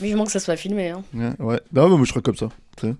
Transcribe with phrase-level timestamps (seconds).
[0.00, 0.90] Vivement que ça soit filmé.
[0.90, 1.02] Hein.
[1.14, 1.60] Ouais, ouais.
[1.72, 2.48] Non, mais moi je serais comme ça.
[2.76, 2.94] tu sais.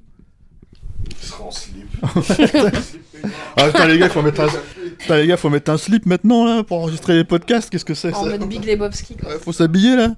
[1.10, 1.86] Il sera en slip.
[3.56, 4.48] Ah, putain, les gars, faut mettre un...
[4.98, 7.70] putain, les gars, faut mettre un slip maintenant là pour enregistrer les podcasts.
[7.70, 9.16] Qu'est-ce que c'est En ça mode Big Lebowski.
[9.16, 9.30] Quoi.
[9.30, 10.10] Ouais, Faut s'habiller là.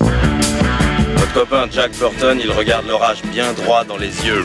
[0.00, 4.44] Votre copain Jack Burton, il regarde l'orage bien droit dans les yeux.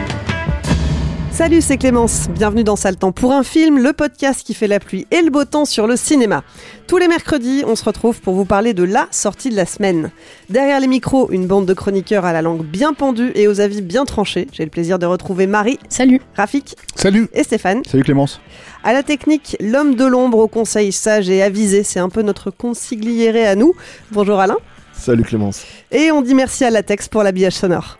[1.31, 2.27] Salut, c'est Clémence.
[2.29, 5.31] Bienvenue dans Sale Temps pour un film, le podcast qui fait la pluie et le
[5.31, 6.43] beau temps sur le cinéma.
[6.87, 10.11] Tous les mercredis, on se retrouve pour vous parler de la sortie de la semaine.
[10.49, 13.81] Derrière les micros, une bande de chroniqueurs à la langue bien pendue et aux avis
[13.81, 14.47] bien tranchés.
[14.51, 16.21] J'ai le plaisir de retrouver Marie, Salut.
[16.35, 17.27] Rafik Salut.
[17.33, 17.81] et Stéphane.
[17.89, 18.39] Salut Clémence.
[18.83, 22.51] À la technique, l'homme de l'ombre au conseil sage et avisé, c'est un peu notre
[22.51, 23.73] consigliéré à nous.
[24.11, 24.57] Bonjour Alain.
[24.93, 25.63] Salut Clémence.
[25.91, 27.97] Et on dit merci à Latex pour l'habillage sonore.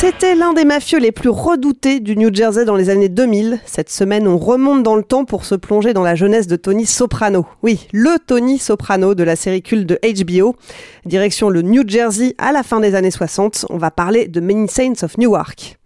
[0.00, 3.60] C'était l'un des mafieux les plus redoutés du New Jersey dans les années 2000.
[3.66, 6.86] Cette semaine, on remonte dans le temps pour se plonger dans la jeunesse de Tony
[6.86, 7.44] Soprano.
[7.62, 10.56] Oui, le Tony Soprano de la série culte de HBO.
[11.04, 13.66] Direction le New Jersey à la fin des années 60.
[13.68, 15.79] On va parler de Many Saints of Newark.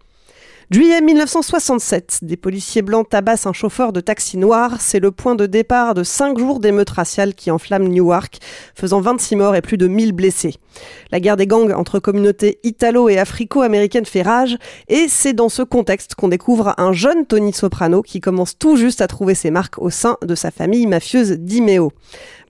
[0.71, 4.77] Juillet 1967, des policiers blancs tabassent un chauffeur de taxi noir.
[4.79, 8.39] C'est le point de départ de cinq jours d'émeutes raciales qui enflamment Newark,
[8.73, 10.55] faisant 26 morts et plus de 1000 blessés.
[11.11, 15.61] La guerre des gangs entre communautés italo- et africo-américaines fait rage, et c'est dans ce
[15.61, 19.77] contexte qu'on découvre un jeune Tony Soprano qui commence tout juste à trouver ses marques
[19.77, 21.91] au sein de sa famille mafieuse d'Imeo.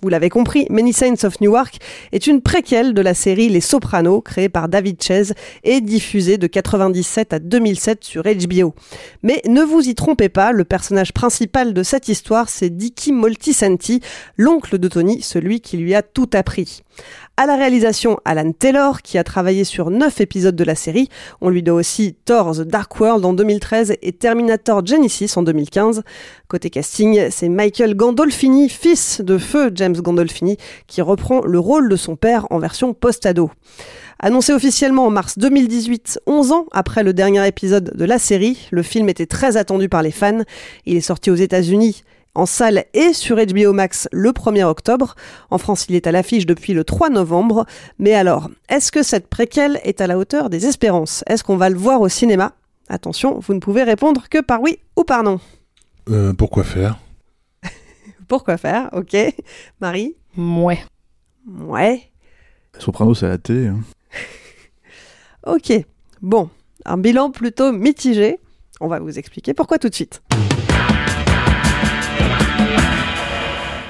[0.06, 1.80] Vous l'avez compris, Many Saints of Newark
[2.12, 5.34] est une préquelle de la série Les Sopranos, créée par David Chase
[5.64, 8.76] et diffusée de 97 à 2007 sur HBO.
[9.24, 14.02] Mais ne vous y trompez pas, le personnage principal de cette histoire, c'est Dicky Moltisanti,
[14.38, 16.84] l'oncle de Tony, celui qui lui a tout appris.
[17.38, 21.10] À la réalisation, Alan Taylor, qui a travaillé sur 9 épisodes de la série.
[21.42, 26.04] On lui doit aussi Thor The Dark World en 2013 et Terminator Genesis en 2015.
[26.48, 30.58] Côté casting, c'est Michael Gandolfini, fils de feu James Gandolfini,
[30.88, 33.52] qui reprend le rôle de son père en version post-ado.
[34.20, 38.82] Annoncé officiellement en mars 2018, 11 ans après le dernier épisode de la série, le
[38.82, 40.44] film était très attendu par les fans.
[40.86, 42.04] Il est sorti aux États-Unis
[42.36, 45.16] en salle et sur HBO Max le 1er octobre.
[45.50, 47.66] En France, il est à l'affiche depuis le 3 novembre.
[47.98, 51.24] Mais alors, est-ce que cette préquelle est à la hauteur des espérances?
[51.28, 52.54] Est-ce qu'on va le voir au cinéma?
[52.90, 55.40] Attention, vous ne pouvez répondre que par oui ou par non.
[56.10, 57.00] Euh, pourquoi faire?
[58.28, 58.90] Pourquoi faire?
[58.94, 59.16] Ok.
[59.82, 60.16] Marie?
[60.38, 60.80] Ouais.
[61.48, 62.04] Ouais.
[62.78, 63.68] Soprano, c'est à la télé.
[63.68, 63.80] hein.
[65.48, 65.72] Ok.
[66.22, 66.50] Bon,
[66.86, 68.40] un bilan plutôt mitigé.
[68.82, 70.22] On va vous expliquer pourquoi tout de suite.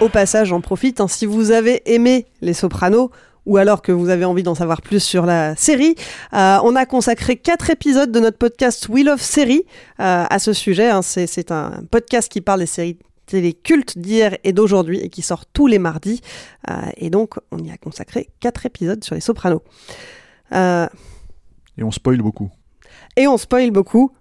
[0.01, 3.12] Au passage, j'en profite, hein, si vous avez aimé Les Sopranos,
[3.45, 5.95] ou alors que vous avez envie d'en savoir plus sur la série,
[6.33, 9.63] euh, on a consacré quatre épisodes de notre podcast Wheel of Série
[10.00, 10.89] euh, à ce sujet.
[10.89, 11.01] hein.
[11.01, 15.45] C'est un podcast qui parle des séries télé cultes d'hier et d'aujourd'hui et qui sort
[15.45, 16.21] tous les mardis.
[16.69, 19.62] Euh, et donc, on y a consacré quatre épisodes sur Les Sopranos.
[20.51, 20.88] Euh,
[21.77, 22.50] Et on spoil beaucoup.
[23.15, 24.12] et on spoil beaucoup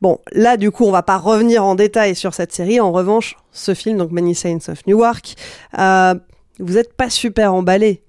[0.00, 2.80] Bon, là du coup, on va pas revenir en détail sur cette série.
[2.80, 5.34] En revanche, ce film, donc Many Saints of Newark,
[5.78, 6.14] euh,
[6.58, 8.02] vous êtes pas super emballé.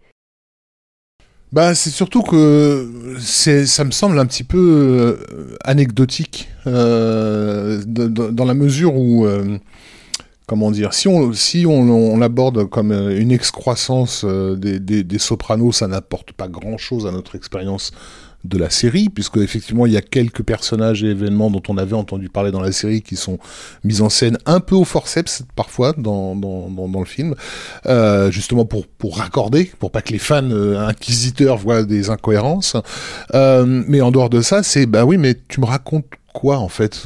[1.51, 8.53] Bah, c'est surtout que ça me semble un petit peu euh, anecdotique euh, dans la
[8.53, 9.25] mesure où,
[10.47, 11.65] comment dire, si on si
[12.19, 17.93] l'aborde comme une excroissance des sopranos, ça n'apporte pas grand chose à notre expérience
[18.47, 21.95] de la série, puisque effectivement il y a quelques personnages et événements dont on avait
[21.95, 23.39] entendu parler dans la série qui sont
[23.83, 27.35] mis en scène un peu au forceps parfois dans, dans, le film,
[27.87, 32.77] euh, justement pour, pour raccorder, pour pas que les fans euh, inquisiteurs voient des incohérences.
[33.33, 36.69] Euh, mais en dehors de ça, c'est bah oui, mais tu me racontes quoi en
[36.69, 37.01] fait?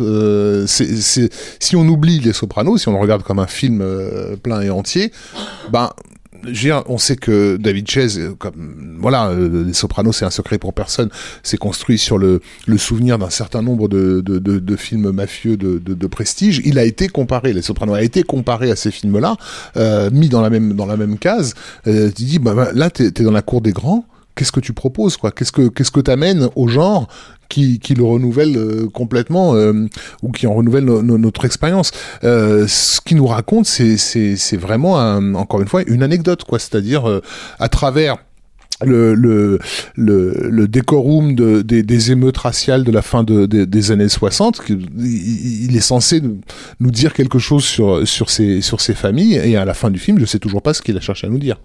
[0.68, 3.84] Si on oublie Les Sopranos, si on le regarde comme un film
[4.42, 5.12] plein et entier,
[5.72, 5.92] ben
[6.88, 10.74] on sait que David Chase, euh, comme voilà, euh, Les Sopranos, c'est un secret pour
[10.74, 11.10] personne.
[11.44, 12.42] C'est construit sur le,
[12.78, 16.62] souvenir d'un certain nombre de, films mafieux de prestige.
[16.66, 19.38] Il a été comparé, Les Sopranos a été comparé à ces films-là,
[19.78, 21.54] euh, mis dans la même dans la même case.
[21.88, 24.06] Euh, tu dis, bah, bah, là, t'es es dans la cour des grands.
[24.36, 25.32] Qu'est-ce que tu proposes, quoi?
[25.32, 27.08] Qu'est-ce que qu'est-ce que t'amènes au genre?
[27.50, 29.74] Qui, le renouvelle euh, complètement euh,
[30.24, 31.92] ou qui en renouvelle no- no- notre expérience.
[32.24, 34.94] Euh, ce qu'il nous raconte, c'est vraiment
[35.36, 36.60] encore une fois une anecdote, quoi.
[36.60, 37.22] C'est-à-dire
[37.60, 38.18] à travers
[38.86, 39.58] le,
[40.68, 45.82] décorum de, des, émeutes raciales de la fin de, des- années 60, que- il, est
[45.82, 46.22] censé
[46.80, 48.62] nous, dire quelque chose sur, sur, ces,
[48.94, 51.28] familles, et à la fin du film, je sais toujours pas ce qu'il a cherché
[51.28, 51.58] à nous dire.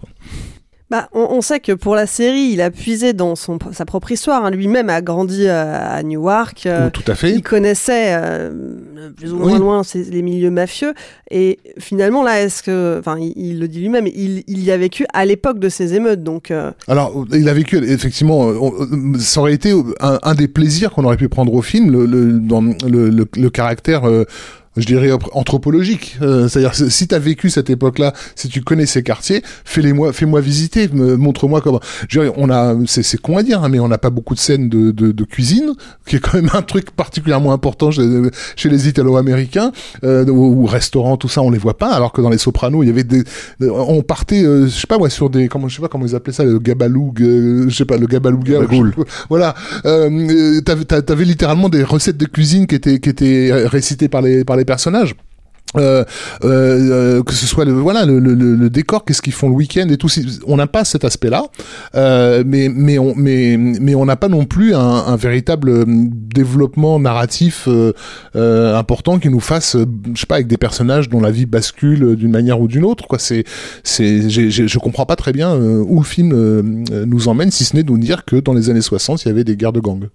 [0.94, 4.12] Bah, on, on sait que pour la série, il a puisé dans son, sa propre
[4.12, 4.44] histoire.
[4.44, 4.52] hein.
[4.52, 6.66] Lui-même a grandi euh, à Newark.
[6.66, 7.32] euh, Tout à fait.
[7.32, 8.52] Il connaissait euh,
[9.16, 9.58] plus ou moins Oui.
[9.58, 10.94] loin les milieux mafieux.
[11.32, 12.98] Et finalement, là, est-ce que.
[13.00, 15.94] Enfin, il, il le dit lui-même, il, il y a vécu à l'époque de ces
[15.94, 16.22] émeutes.
[16.22, 20.92] Donc, euh, Alors, il a vécu, effectivement, on- ça aurait été un, un des plaisirs
[20.92, 24.04] qu'on aurait pu prendre au film, le, le, dans le, le, caractère,
[24.76, 26.18] je dirais, anthropologique.
[26.22, 30.40] Euh, C'est-à-dire, si tu as vécu cette époque-là, si tu connais ces quartiers, fais-les-moi, fais-moi
[30.40, 31.80] visiter, montre-moi comment.
[32.08, 34.34] Je dirais, on a, c'est, c'est con à dire, hein, mais on n'a pas beaucoup
[34.34, 35.72] de scènes de, de, de cuisine,
[36.06, 38.02] qui est quand même un truc particulièrement important chez,
[38.56, 39.72] chez les Italo-Américains,
[40.02, 42.86] euh, ou, restaurants, tout ça, on les voit pas, alors que dans les Sopranos, il
[42.88, 43.22] y avait des,
[43.60, 46.14] on partait, euh, je sais pas, ouais, sur des, comment, je sais pas comment ils
[46.14, 48.60] appelaient ça, le gabaloug, euh, je sais pas, le gabalouga.
[49.28, 49.54] Voilà,
[49.84, 54.08] euh, euh, t'avais, t'avais- t'avais littéralement des recettes de cuisine qui étaient, qui étaient récitées
[54.08, 55.14] par les, par les personnages.
[55.76, 56.04] Euh,
[56.44, 60.08] euh, que ce soit le voilà le, décor qu'est-ce qu'ils font le week-end et tout
[60.46, 61.46] on n'a pas cet aspect là
[61.96, 67.00] euh, mais mais on mais mais on n'a pas non plus un, véritable euh, développement
[67.00, 67.92] narratif euh,
[68.36, 69.84] euh, important qui nous fasse euh,
[70.14, 72.84] je sais pas avec des personnages dont la vie bascule euh, d'une manière ou d'une
[72.84, 73.18] autre quoi.
[73.18, 73.44] C'est
[73.84, 76.62] je comprends pas très bien euh, où le film euh,
[76.92, 79.28] euh, nous emmène si ce n'est de nous dire que dans les années 60 il
[79.28, 80.08] y avait des guerres de gangs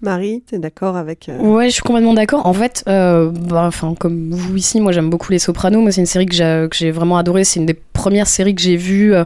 [0.00, 1.28] Marie, t'es d'accord avec.
[1.28, 2.46] euh, Ouais, je suis complètement d'accord.
[2.46, 5.80] En fait, euh, bah, comme vous ici, moi j'aime beaucoup Les Sopranos.
[5.80, 7.42] Moi, c'est une série que j'ai, vraiment adorée.
[7.42, 9.12] C'est une des premières séries que j'ai vues.
[9.12, 9.24] euh,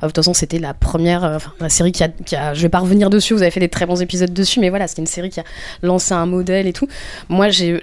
[0.00, 2.36] de toute façon, c'était la première, euh, la série qui a, qui.
[2.54, 3.34] Je vais pas revenir dessus.
[3.34, 5.44] Vous avez fait des très bons épisodes dessus, mais voilà, c'est une série qui a
[5.82, 6.86] lancé un modèle et tout.
[7.28, 7.80] Moi, j'ai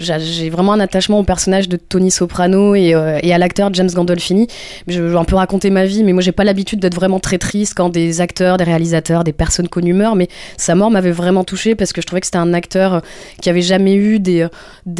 [0.50, 4.48] vraiment un attachement au personnage de Tony Soprano et, euh, et à l'acteur James Gandolfini.
[4.88, 7.38] Je vais un peu raconter ma vie, mais moi, j'ai pas l'habitude d'être vraiment très
[7.38, 10.16] triste quand des acteurs, des réalisateurs, des personnes connues meurent.
[10.16, 13.02] Mais sa mort m'avait vraiment touchée parce que je trouvais que c'était un acteur
[13.42, 14.50] qui avait jamais eu des, euh,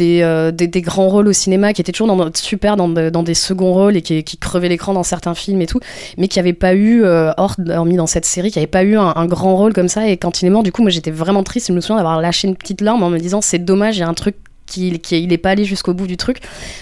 [0.00, 3.34] euh, des, grands rôles au cinéma, qui était toujours dans, super dans, de- dans des
[3.34, 5.80] seconds rôles et qui, crevait l'écran dans certains films et tout,
[6.18, 8.96] mais qui avait pas eu, euh, hors, hormis dans cette série, qui avait pas eu
[8.96, 10.08] un, un grand rôle comme ça.
[10.08, 11.68] Et quand il est mort, du coup, moi j'étais vraiment triste.
[11.68, 14.02] Je me souviens d'avoir lâché une petite larme en me disant c'est dommage, il y
[14.02, 14.34] a un truc
[14.70, 16.38] qui, qui il est pas allé jusqu'au bout du truc.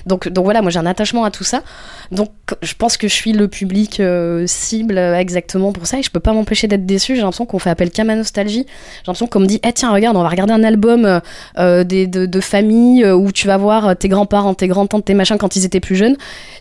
[0.06, 1.62] Donc, donc voilà, moi j'ai un attachement à tout ça.
[2.12, 2.30] Donc
[2.62, 6.10] je pense que je suis le public euh, cible euh, exactement pour ça et je
[6.10, 7.16] peux pas m'empêcher d'être déçu.
[7.16, 8.66] J'ai l'impression qu'on fait appel qu'à ma nostalgie.
[8.68, 11.20] J'ai l'impression qu'on me dit, eh tiens, regarde, on va regarder un album
[11.58, 15.56] euh, de, de famille où tu vas voir tes grands-parents, tes grands-tantes, tes machins quand
[15.56, 16.16] ils étaient plus jeunes.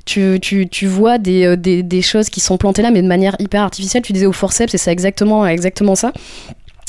[0.06, 3.62] Tu, tu, vois des, des, des choses qui sont plantées là, mais de manière hyper
[3.62, 4.04] artificielle.
[4.04, 6.13] Tu disais au forceps et c'est exactement, exactement ça.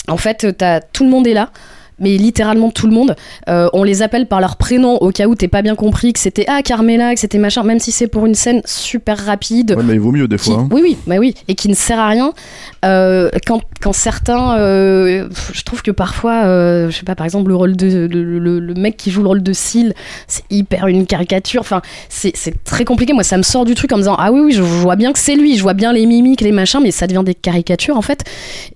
[0.06, 0.46] En fait,
[0.92, 1.50] tout le monde est là.
[2.00, 3.14] Mais littéralement tout le monde,
[3.48, 6.18] Euh, on les appelle par leur prénom au cas où t'es pas bien compris que
[6.20, 9.74] c'était ah Carmela, que c'était machin, même si c'est pour une scène super rapide.
[9.76, 10.60] Ouais, mais il vaut mieux des qui- fois.
[10.60, 10.68] hein.
[10.70, 12.32] Oui, oui, bah oui, et qui ne sert à rien.
[12.84, 16.44] Euh, quand, quand certains, euh, je trouve que parfois,
[16.88, 19.28] je sais pas, par exemple, le rôle de le, le- le mec qui joue le
[19.28, 19.94] rôle de Seal,
[20.26, 21.60] c'est hyper une caricature.
[21.60, 22.32] Enfin, c'est
[22.64, 23.12] très compliqué.
[23.12, 25.12] Moi, ça me sort du truc en me disant ah oui, oui, je vois bien
[25.12, 27.96] que c'est lui, je vois bien les mimiques, les machins, mais ça devient des caricatures
[27.96, 28.24] en fait.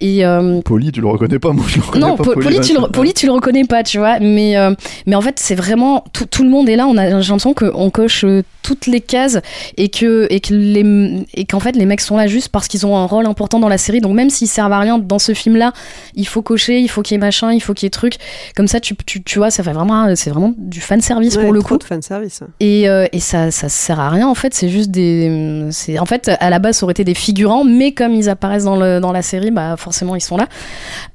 [0.01, 0.23] Et
[0.65, 2.25] Poli, tu le reconnais pas, moi je le reconnais non, pas.
[2.25, 4.19] Poli, tu le, Poli, tu le reconnais pas, tu vois.
[4.21, 4.75] Mais, euh,
[5.07, 6.87] mais en fait, c'est vraiment tout, tout le monde est là.
[6.87, 9.39] On a l'impression qu'on coche euh, toutes les cases
[9.77, 12.87] et que et que les et qu'en fait les mecs sont là juste parce qu'ils
[12.87, 14.01] ont un rôle important dans la série.
[14.01, 15.73] Donc même s'ils servent à rien dans ce film-là,
[16.15, 18.15] il faut cocher, il faut qu'il y ait machin, il faut qu'il y ait truc.
[18.55, 21.43] Comme ça, tu, tu, tu vois, ça fait vraiment c'est vraiment du fan service Ouais,
[21.43, 21.77] pour le coup.
[21.77, 22.43] de fan service.
[22.61, 25.67] Et, euh, et ça, ça sert à rien en fait, c'est juste des.
[25.71, 28.65] c'est En fait, à la base, ça aurait été des figurants, mais comme ils apparaissent
[28.65, 30.47] dans, le, dans la série, bah forcément, ils sont là.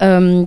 [0.01, 0.45] Euh,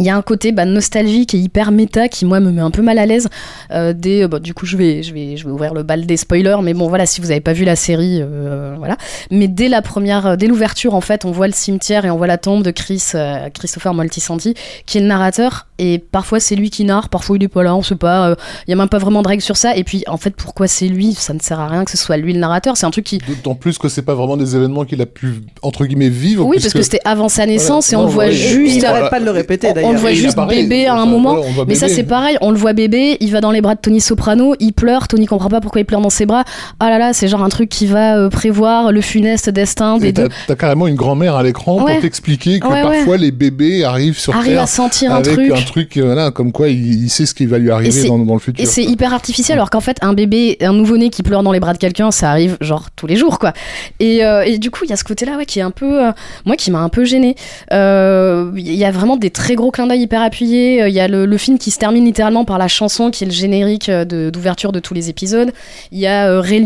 [0.00, 2.70] il y a un côté bah, nostalgique et hyper méta qui moi me met un
[2.70, 3.28] peu mal à l'aise.
[3.70, 6.16] Euh, des, bah, du coup, je vais, je vais, je vais ouvrir le bal des
[6.16, 8.96] spoilers, mais bon, voilà, si vous n'avez pas vu la série, euh, voilà.
[9.30, 12.26] Mais dès la première, dès l'ouverture, en fait, on voit le cimetière et on voit
[12.26, 14.54] la tombe de Chris, euh, Christopher Moltisanti,
[14.86, 15.66] qui est le narrateur.
[15.78, 18.28] Et parfois c'est lui qui narre, parfois il est pas là, on sait pas.
[18.28, 18.34] euh,
[18.66, 19.76] Il y a même pas vraiment de règles sur ça.
[19.76, 22.16] Et puis, en fait, pourquoi c'est lui Ça ne sert à rien que ce soit
[22.18, 22.76] lui le narrateur.
[22.76, 25.40] C'est un truc qui, D'autant plus que c'est pas vraiment des événements qu'il a pu,
[25.62, 26.44] entre guillemets, vivre.
[26.46, 27.94] oui, parce que c'était avant sa naissance Voilà.
[27.94, 28.76] et on Non, le voit juste.
[28.76, 29.10] Il n'arrête Voilà.
[29.10, 31.74] pas de le répéter On le voit juste apparaît, bébé à un moment, voit mais
[31.74, 34.54] ça c'est pareil, on le voit bébé, il va dans les bras de Tony Soprano,
[34.60, 36.44] il pleure, Tony comprend pas pourquoi il pleure dans ses bras.
[36.78, 40.12] Ah là là, c'est genre un truc qui va euh, prévoir le funeste destin des
[40.12, 40.28] deux.
[40.46, 41.92] t'as carrément une grand-mère à l'écran Ouais.
[41.94, 42.96] pour t'expliquer que Ouais, ouais.
[42.98, 45.50] parfois les bébés arrivent sur Arrive Terre à sentir un truc.
[45.50, 48.18] un truc, euh, voilà, comme quoi il, il sait ce qui va lui arriver dans,
[48.18, 48.62] dans le futur.
[48.62, 51.60] Et c'est hyper artificiel, alors qu'en fait, un bébé, un nouveau-né qui pleure dans les
[51.60, 53.52] bras de quelqu'un, ça arrive genre tous les jours, quoi.
[53.98, 56.06] Et, euh, et du coup, il y a ce côté-là, ouais, qui est un peu,
[56.06, 56.12] euh,
[56.44, 57.34] moi, qui m'a un peu gêné.
[57.70, 60.82] Il y a vraiment des très gros clins d'œil hyper appuyés.
[60.82, 63.26] Euh, Il y a le, film qui se termine littéralement par la chanson qui est
[63.26, 65.52] le générique euh, d'ouverture de, tous les épisodes.
[65.90, 66.60] Il y a euh, Ray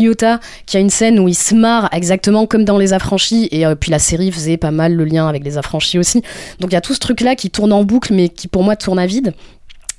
[0.65, 3.47] qui a une scène où il se marre exactement comme dans Les Affranchis.
[3.51, 6.21] Et puis la série faisait pas mal le lien avec Les Affranchis aussi.
[6.59, 8.75] Donc il y a tout ce truc-là qui tourne en boucle, mais qui pour moi
[8.75, 9.33] tourne à vide.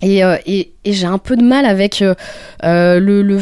[0.03, 2.15] Et, euh, et, et j'ai un peu de mal avec euh,
[2.65, 3.41] euh, le, le,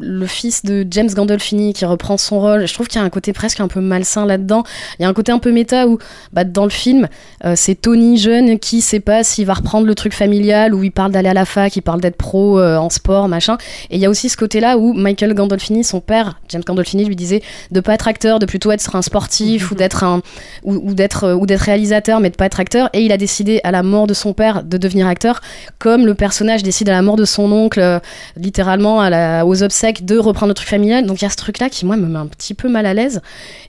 [0.00, 2.66] le fils de James Gandolfini qui reprend son rôle.
[2.66, 4.62] Je trouve qu'il y a un côté presque un peu malsain là-dedans.
[4.98, 5.98] Il y a un côté un peu méta où,
[6.32, 7.08] bah, dans le film,
[7.44, 10.92] euh, c'est Tony jeune qui sait pas s'il va reprendre le truc familial, où il
[10.92, 13.58] parle d'aller à la fac, il parle d'être pro euh, en sport, machin.
[13.90, 17.16] Et il y a aussi ce côté-là où Michael Gandolfini, son père, James Gandolfini, lui
[17.16, 17.42] disait
[17.72, 20.22] de pas être acteur, de plutôt être un sportif ou d'être un
[20.62, 22.90] ou, ou d'être ou d'être réalisateur, mais de pas être acteur.
[22.92, 25.40] Et il a décidé à la mort de son père de devenir acteur,
[25.80, 27.98] comme le personnage décide à la mort de son oncle, euh,
[28.36, 28.98] littéralement
[29.44, 31.06] aux obsèques, de reprendre le truc familial.
[31.06, 32.94] Donc il y a ce truc-là qui moi me met un petit peu mal à
[32.94, 33.20] l'aise.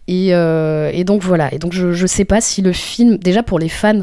[0.08, 1.52] Et, euh, donc voilà.
[1.54, 4.02] Et donc je, je sais pas si le film, déjà pour les fans.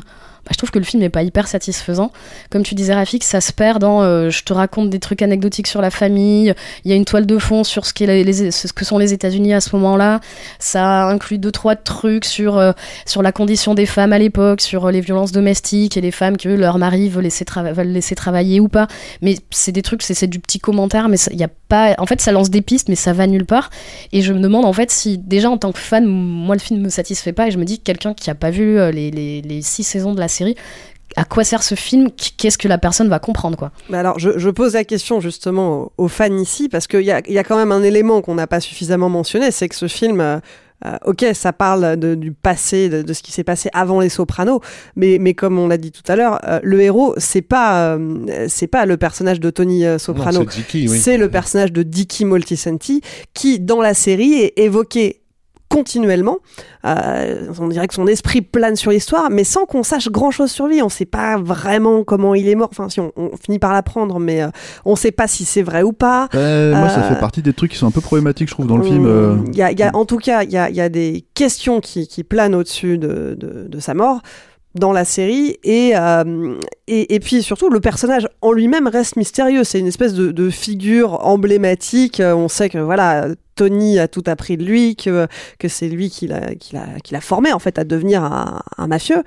[0.49, 2.11] Bah, je trouve que le film n'est pas hyper satisfaisant.
[2.49, 5.67] Comme tu disais, Rafik, ça se perd dans euh, je te raconte des trucs anecdotiques
[5.67, 6.55] sur la famille.
[6.85, 9.77] Il y a une toile de fond sur ce, que sont les États-Unis à ce
[9.77, 10.21] moment-là.
[10.59, 12.73] Ça inclut deux, trois trucs sur, euh,
[13.05, 16.39] sur la condition des femmes à l'époque, sur euh, les violences domestiques et les femmes
[16.39, 17.45] que leur mari veut laisser,
[17.85, 18.89] laisser travailler ou pas.
[19.21, 21.95] Mais c'est des trucs, c'est du petit commentaire, mais il y a pas.
[21.99, 23.69] En fait, ça lance des pistes, mais ça va nulle part.
[24.13, 26.81] Et je me demande en fait si, déjà en tant que fan, moi le film
[26.81, 29.43] me satisfait pas et je me dis que quelqu'un qui a pas vu les, les,
[29.43, 30.38] les six saisons de la série,
[31.17, 32.09] à quoi sert ce film?
[32.37, 33.73] Qu'est-ce que la personne va comprendre quoi?
[33.89, 37.11] Bah alors, je, je pose la question justement aux, aux fans ici, parce qu'il y
[37.11, 39.75] a, il y a quand même un élément qu'on n'a pas suffisamment mentionné, c'est que
[39.75, 40.39] ce film, euh,
[40.85, 44.11] euh, ok, ça parle de- du passé, de, de ce qui s'est passé avant les
[44.11, 44.61] Sopranos,
[44.97, 48.47] mais, mais comme on l'a dit tout à l'heure, euh, le héros, c'est pas, euh,
[48.49, 50.89] c'est pas le personnage de Tony euh, Soprano, oui.
[50.89, 53.01] c'est le personnage de Dicky Moltisanti,
[53.35, 55.23] qui dans la série est évoqué
[55.69, 56.39] continuellement.
[56.85, 60.51] Euh, on dirait que son esprit plane sur l'histoire, mais sans qu'on sache grand chose
[60.51, 60.81] sur lui.
[60.83, 62.69] On sait pas vraiment comment il est mort.
[62.71, 64.49] Enfin, si on, on finit par l'apprendre, mais euh,
[64.85, 66.29] on sait pas si c'est vrai ou pas.
[66.35, 68.67] Euh, Moi, ça Euh, fait partie des trucs qui sont un peu problématiques, je trouve,
[68.67, 69.07] dans le film.
[69.07, 69.37] euh.
[69.53, 71.81] Il y a, y a- en tout cas, il y a, y a des questions
[71.81, 74.21] qui, qui planent au-dessus de, de, de sa mort
[74.75, 79.65] dans la série et, euh, et, et puis surtout le personnage en lui-même reste mystérieux.
[79.65, 82.21] C'est une espèce de, figure emblématique.
[82.21, 85.27] Euh, on sait que voilà Tony a tout appris de lui que,
[85.59, 89.23] que c'est lui qui l'a qui l'a formé en fait à devenir un, un mafieux.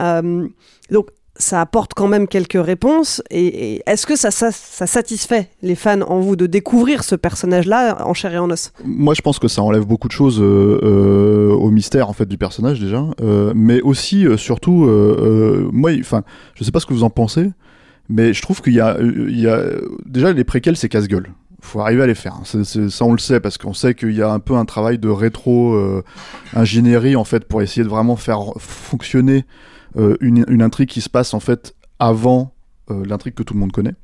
[0.00, 0.48] Euh,
[0.90, 3.22] donc ça apporte quand même quelques réponses.
[3.30, 8.34] Et, est-ce que ça, satisfait les fans en vous de découvrir ce personnage-là en chair
[8.34, 8.72] et en os?
[8.84, 12.26] Moi, je pense que ça enlève beaucoup de choses euh, euh, au mystère en fait
[12.26, 14.86] du personnage déjà, euh, mais aussi surtout,
[15.72, 16.22] moi, enfin,
[16.54, 17.50] je sais pas ce que vous en pensez,
[18.08, 19.50] mais je trouve qu'il y a, il
[20.06, 21.28] déjà les préquels, c'est casse-gueule.
[21.60, 22.40] Faut arriver à les faire.
[22.44, 24.98] C'est- ça, on le sait parce qu'on sait qu'il y a un peu un travail
[24.98, 26.04] de rétro euh,
[26.54, 29.46] ingénierie en fait pour essayer de vraiment faire fonctionner
[29.96, 32.54] euh, une, intrigue qui se passe en fait avant
[32.90, 33.94] euh, l'intrigue que tout le monde connaît.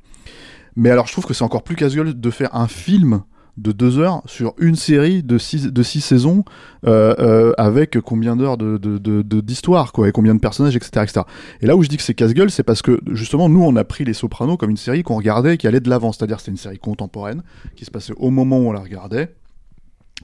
[0.75, 3.23] Mais alors, je trouve que c'est encore plus casse-gueule de faire un film
[3.57, 6.45] de deux heures sur une série de six, de six saisons
[6.87, 11.21] euh, avec combien d'heures de, de, de- d'histoire quoi et combien de personnages etc etc
[11.59, 13.83] et là où je dis que c'est casse-gueule c'est parce que justement nous on a
[13.83, 16.13] pris les Sopranos comme une série qu'on regardait qui allait de l'avant.
[16.13, 17.43] C'est-à-dire c'était une série contemporaine
[17.75, 19.35] qui se passait au moment où on la regardait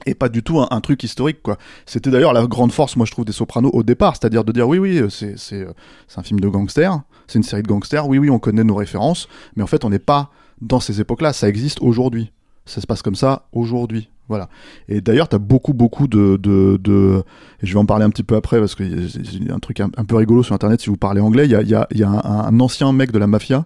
[0.06, 1.58] et pas du tout un, truc historique quoi.
[1.86, 4.68] C'était d'ailleurs la grande force moi je trouve des Sopranos au départ, c'est-à-dire de dire
[4.68, 5.72] oui oui euh, c'est euh,
[6.06, 8.74] c'est un film de gangsters, c'est une série de gangsters, oui oui on connaît nos
[8.74, 12.32] références, mais en fait on n'est pas dans ces époques-là, ça existe aujourd'hui.
[12.66, 14.10] Ça se passe comme ça aujourd'hui.
[14.28, 14.50] Voilà.
[14.88, 17.22] Et d'ailleurs, tu as beaucoup, beaucoup de, de, de,
[17.62, 19.88] je vais en parler un petit peu après parce qu'il y a un truc un,
[19.88, 21.46] peu rigolo sur Internet si vous parlez anglais.
[21.46, 23.64] Il y a, y a, y a un ancien mec de la mafia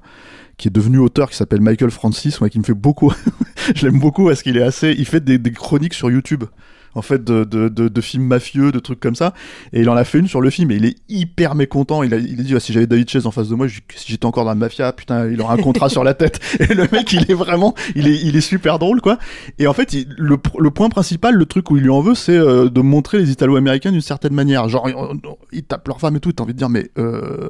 [0.62, 3.12] qui est devenu auteur qui s'appelle Michael Francis, ouais, qui me fait beaucoup.
[3.74, 4.94] je l'aime beaucoup parce qu'il est assez.
[4.96, 6.44] Il fait des, chroniques sur YouTube
[6.94, 9.34] en fait de, de, films mafieux, de trucs comme ça.
[9.72, 12.04] Et il en a fait une sur le film et il est hyper mécontent.
[12.04, 13.82] Il a, il a dit ah, si j'avais David Chase en face de moi, si
[14.06, 16.38] j'étais encore dans la mafia, putain, il aura un contrat sur la tête.
[16.60, 19.18] Et le mec, il est vraiment, il est, il est super drôle quoi.
[19.58, 22.36] Et en fait, le, le point principal, le truc où il lui en veut, c'est
[22.36, 24.68] euh, de montrer les Italo-Américains d'une certaine manière.
[24.68, 24.88] Genre,
[25.50, 26.30] ils tapent leur femme et tout.
[26.32, 27.48] T'as envie de dire mais euh,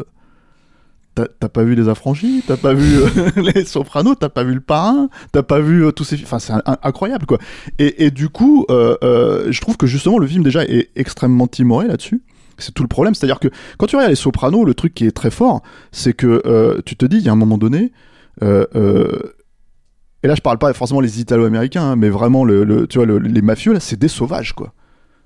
[1.14, 3.06] T'as pas vu les affranchis, t'as pas vu euh,
[3.54, 6.26] les sopranos, t'as pas vu le parrain, t'as pas vu euh, tous ces films.
[6.26, 7.36] Enfin, c'est incroyable quoi.
[7.78, 11.86] Et, et du coup, euh, je trouve que justement le film déjà est extrêmement timoré
[11.86, 12.22] là-dessus.
[12.56, 13.14] C'est tout le problème.
[13.14, 16.80] C'est-à-dire que quand tu regardes les sopranos, le truc qui est très fort, c'est que
[16.86, 17.92] tu te dis, il y a un moment donné,
[18.40, 23.18] et là je parle pas forcément les Italo-américains, hein, mais vraiment le, tu vois, le-
[23.18, 24.72] les mafieux là, c'est des sauvages quoi.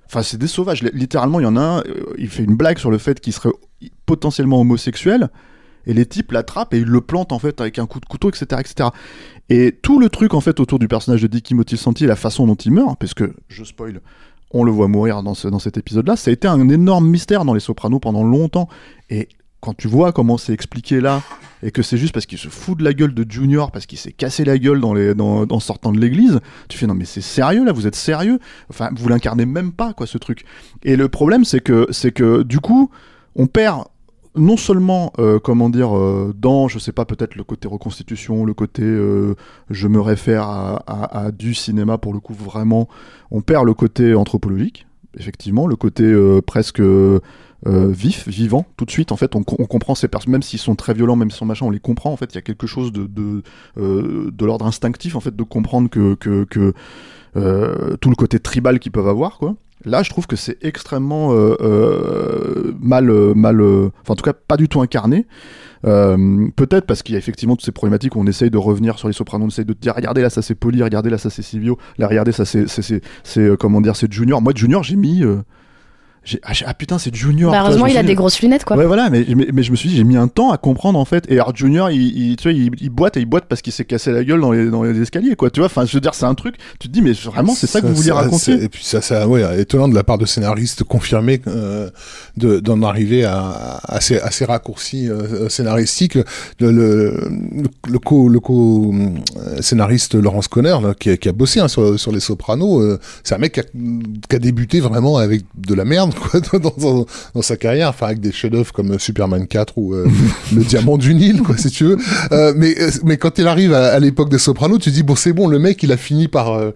[0.05, 0.83] Enfin, c'est des sauvages.
[0.93, 1.83] Littéralement, il y en a un,
[2.17, 3.49] il fait une blague sur le fait qu'il serait
[4.05, 5.27] potentiellement homosexuel,
[5.87, 8.29] et les types l'attrapent et ils le plantent en fait avec un coup de couteau,
[8.29, 8.89] etc., etc.
[9.49, 12.45] Et tout le truc en fait autour du personnage de Dicky Motilsanti et la façon
[12.45, 14.01] dont il meurt, parce que je spoil,
[14.51, 17.53] on le voit mourir dans, dans cet épisode-là, ça a été un énorme mystère dans
[17.53, 18.69] les Sopranos pendant longtemps.
[19.09, 19.29] Et
[19.59, 21.21] quand tu vois comment c'est expliqué là,
[21.63, 23.97] et que c'est juste parce qu'il se fout de la gueule de Junior, parce qu'il
[23.97, 26.39] s'est cassé la gueule dans les, dans, en sortant de l'église,
[26.69, 28.39] tu fais non mais c'est sérieux là, vous êtes sérieux?
[28.69, 30.45] Enfin, vous l'incarnez même pas quoi ce truc.
[30.83, 32.91] Et le problème c'est que c'est que du coup,
[33.35, 33.85] on perd
[34.37, 38.53] non seulement, euh, comment dire, euh, dans, je sais pas, peut-être le côté reconstitution, le
[38.53, 39.35] côté euh,
[39.69, 42.87] je me réfère à, du cinéma pour le coup vraiment,
[43.31, 46.13] on perd le côté anthropologique, effectivement, le côté
[46.45, 46.81] presque
[47.65, 50.59] vif, vivant, tout de suite, en fait, on, co- on comprend ces personnes, même s'ils
[50.59, 52.41] sont très violents, même s'ils sont machin, on les comprend, en fait, il y a
[52.41, 53.41] quelque chose de, de,
[53.75, 56.73] de l'ordre instinctif, en fait, de comprendre que, que, que
[57.33, 59.55] tout le côté tribal qu'ils peuvent avoir, quoi.
[59.87, 64.33] Là, je trouve que c'est extrêmement euh, euh, mal, euh, mal, enfin en tout cas
[64.33, 65.25] pas du tout incarné.
[65.83, 69.07] Peut-être parce qu'il y a effectivement toutes ces problématiques où on essaye de revenir sur
[69.07, 71.41] les sopranos, on essaye de dire regardez là ça c'est Poli, regardez là ça c'est
[71.41, 74.41] Silvio, là regardez ça c'est comment dire c'est Junior.
[74.41, 75.23] Moi Junior j'ai mis
[76.43, 77.51] ah, j'ai- ah, putain c'est Junior.
[77.51, 78.75] Bah, heureusement, il a des grosses lunettes, quoi.
[78.77, 80.99] Ouais, voilà, mais, mais, mais je me suis dit, j'ai mis un temps à comprendre
[80.99, 81.25] en fait.
[81.29, 83.73] Et alors, Junior, il, il- tu vois, il, il boite et il boite parce qu'il
[83.73, 85.49] s'est cassé la gueule dans les, dans les escaliers, quoi.
[85.49, 87.67] Tu vois, enfin, je veux dire, c'est un truc, tu te dis, mais vraiment, c'est
[87.67, 90.17] ça que vous vouliez ça, raconter Et puis ça, ça, ouais, étonnant de la part
[90.17, 91.89] de scénaristes confirmés euh,
[92.35, 96.15] de- d'en arriver à, à ces, à ces raccourcis euh, scénaristiques.
[96.59, 97.29] Le, le,
[97.87, 101.67] le co, le co euh, scénariste Laurence Conner, là, qui, a, qui a bossé hein,
[101.67, 105.43] sur, sur les Sopranos, euh, c'est un mec qui a, qui a débuté vraiment avec
[105.57, 109.47] de la merde quoi, dans, dans, dans sa carrière, enfin avec des chefs-d'œuvre comme Superman
[109.47, 110.07] 4 ou euh,
[110.55, 111.97] Le Diamant du Nil, quoi, si tu veux.
[112.31, 115.33] Euh, mais, mais quand il arrive à, à l'époque des Sopranos, tu dis bon c'est
[115.33, 116.71] bon, le mec il a fini par euh,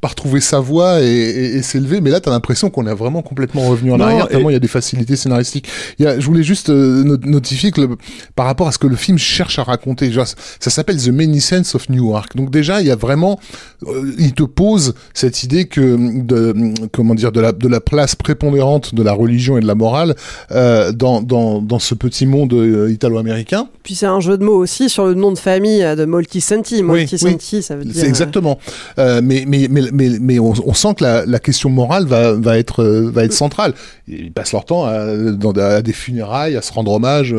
[0.00, 2.00] par trouver sa voie et, et, et s'élever.
[2.00, 4.56] Mais là, t'as l'impression qu'on est vraiment complètement revenu en Non, arrière tellement il y
[4.56, 5.68] a des facilités scénaristiques.
[5.98, 7.96] Il y a, je voulais juste euh, no- notifier que le-
[8.34, 11.40] par rapport à ce que le film cherche à raconter, genre, ça s'appelle The Many
[11.40, 12.36] Sense of Newark.
[12.36, 13.38] Donc déjà, il y a vraiment,
[13.86, 16.54] euh, il te pose cette idée que de
[16.92, 20.14] comment dire de la de la place prépondérante de la religion et de la morale
[20.50, 23.68] euh, dans dans dans ce petit monde euh, italo-américain.
[23.82, 26.82] Puis c'est un jeu de mots aussi sur le nom de famille euh, de Moltisanti.
[26.82, 27.94] Moltisanti, ça veut dire.
[27.94, 28.58] C'est exactement.
[28.98, 32.32] Euh, mais, mais, mais, mais, mais on, on sent que la, la question morale va,
[32.32, 33.74] va, être, va être centrale.
[34.08, 37.32] Ils passent leur temps à, dans, à des funérailles, à se rendre hommage,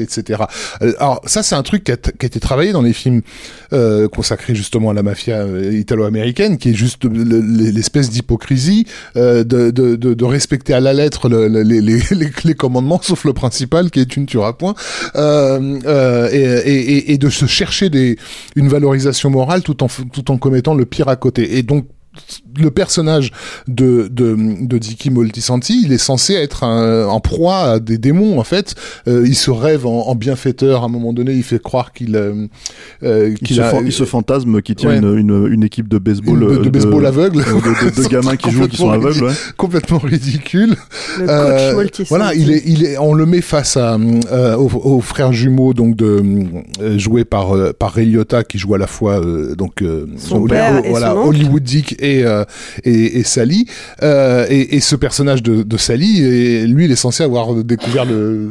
[0.00, 0.42] etc.
[0.98, 3.22] Alors ça, c'est un truc qui a, t- qui a été travaillé dans les films
[4.12, 9.70] consacrés justement à la mafia italo-américaine, qui est juste le- le- l'espèce d'hypocrisie de, de,
[9.70, 13.90] de, de respecter à la lettre le- le- les, les, les, commandements, sauf le principal,
[13.90, 14.74] qui est tu ne tueras point,
[15.16, 16.30] euh, euh,
[16.64, 18.16] et, de se chercher des,
[18.54, 21.56] une valorisation morale tout en, tout en commettant le pire à côté.
[21.58, 21.86] Et donc,
[22.58, 23.32] le personnage
[23.68, 28.38] de, de, de Dicky Moltisanti, il est censé être un- en proie à des démons,
[28.38, 28.74] en fait.
[29.08, 30.82] Euh, il se rêve en, en bienfaiteur.
[30.82, 32.46] À un moment donné, il fait croire qu'il euh,
[33.02, 34.98] euh, Il qu'il se, a- fan- il se fantasme qui tient Ouais.
[34.98, 36.40] une, une, une équipe de baseball.
[36.40, 37.38] de, euh, de baseball aveugle.
[37.38, 39.24] de, de- de gamins qui jouent qui sont Complètement aveugles.
[39.26, 39.32] ouais.
[39.56, 40.76] Complètement ridicule.
[41.18, 42.08] Le coach Euh, Moltisanti.
[42.08, 45.74] voilà, il est, il est, on le met face à, euh, aux, aux frères jumeaux,
[45.74, 46.22] donc de
[46.80, 50.06] euh, joués par euh, par Ray Liotta, qui joue à la fois euh, donc euh,
[50.16, 51.18] Son père et voilà son.
[51.28, 52.44] Hollywood Dick et, euh,
[52.84, 53.66] et, et Sally.
[54.02, 58.04] Euh, et, et ce personnage de, de Sally, et lui, il est censé avoir découvert
[58.04, 58.50] le,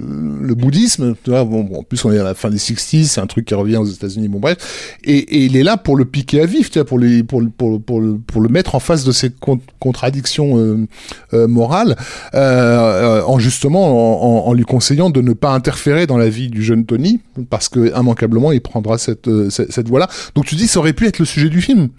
[0.56, 1.15] bouddhisme.
[1.28, 3.54] Bon, bon, en plus, on est à la fin des 60s, c'est un truc qui
[3.54, 4.28] revient aux États-Unis.
[4.28, 4.96] Bon, bref.
[5.04, 7.41] Et, et il est là pour le piquer à vif, tu vois, pour, les, pour,
[7.58, 10.88] pour, pour, pour le mettre en face de ces con- contradictions euh,
[11.34, 11.96] euh, morales,
[12.34, 16.86] euh, en justement en, lui conseillant de ne pas interférer dans la vie du jeune
[16.86, 20.08] Tony, parce que immanquablement, il prendra cette, cette, cette voie-là.
[20.36, 21.89] Donc tu dis, ça aurait pu être le sujet du film.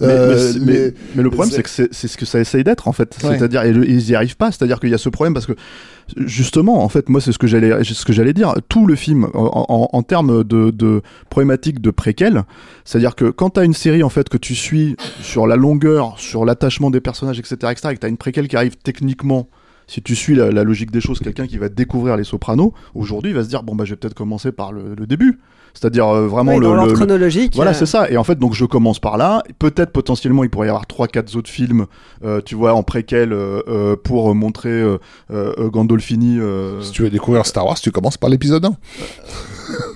[0.00, 2.64] Mais, Euh, mais- mais- les- mais le problème, c'est- que c'est ce que ça essaye
[2.64, 3.16] d'être, en fait.
[3.24, 3.38] Ouais.
[3.38, 4.52] C'est-à-dire, ils y arrivent pas.
[4.52, 5.54] C'est-à-dire qu'il y a ce problème parce que,
[6.16, 8.54] justement, en fait, moi, c'est ce que j'allais, ce que j'allais dire.
[8.68, 12.42] Tout le film, en, en, en termes de, de problématique de préquel,
[12.84, 16.44] c'est-à-dire que quand t'as une série, en fait, que tu suis sur la longueur, sur
[16.44, 19.48] l'attachement des personnages, etc., etc., et que t'as une préquelle qui arrive techniquement,
[19.86, 23.30] si tu suis la, la logique des choses, quelqu'un qui va découvrir les Sopranos, aujourd'hui,
[23.30, 25.38] il va se dire, bon, bah, je vais peut-être commencer par le, le début.
[25.78, 27.74] C'est-à-dire euh, vraiment Ouais, le, dans l'ordre le- le- chronologique, Voilà, euh.
[27.74, 28.10] c'est ça.
[28.10, 29.42] Et en fait, donc je commence par là.
[29.58, 31.84] Peut-être potentiellement, il pourrait y avoir trois, quatre autres films,
[32.24, 33.36] euh, tu vois, en préquel
[34.02, 34.96] pour montrer euh,
[35.30, 36.38] euh, Gandolfini.
[36.40, 38.74] euh, Si tu veux découvrir Star Wars, tu commences par l'épisode 1.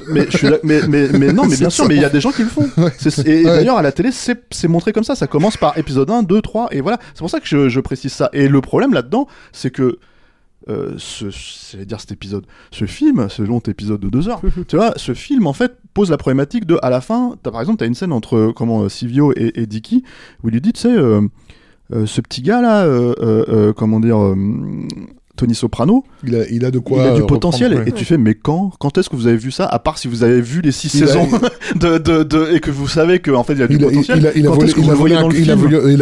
[0.09, 1.89] mais, je suis là- mais, mais, mais non, mais bien sûr, ça.
[1.89, 2.69] mais il y a des gens qui le font.
[2.99, 3.57] C'est- Et, et Ouais.
[3.57, 5.15] d'ailleurs, à la télé, c'est c'est montré comme ça.
[5.15, 6.99] Ça commence par épisode 1, 2, 3, et voilà.
[7.15, 8.29] C'est pour ça que je, je précise ça.
[8.33, 9.99] Et le problème là-dedans, c'est que.
[10.69, 14.77] Euh, ce, c'est dire cet épisode, ce film, ce long épisode de deux heures, tu
[14.77, 17.79] vois, ce film en fait pose la problématique de, à la fin, as, par exemple,
[17.79, 20.05] t'as une scène entre euh, comment euh, Silvio et, et Dicky
[20.43, 21.23] où il lui dit, tu sais, euh,
[21.95, 22.87] euh, ce petit gars là,
[23.73, 24.19] comment dire,
[25.41, 27.83] Tony Soprano, il a, il a de quoi il a du euh, potentiel.
[27.87, 30.07] Et tu fais, mais quand Quand est-ce que vous avez vu ça À part si
[30.07, 31.29] vous avez vu les six Il a- saisons
[31.77, 34.33] de, de, de- et que vous savez qu'en fait il y a du Il potentiel.
[34.37, 34.51] il a,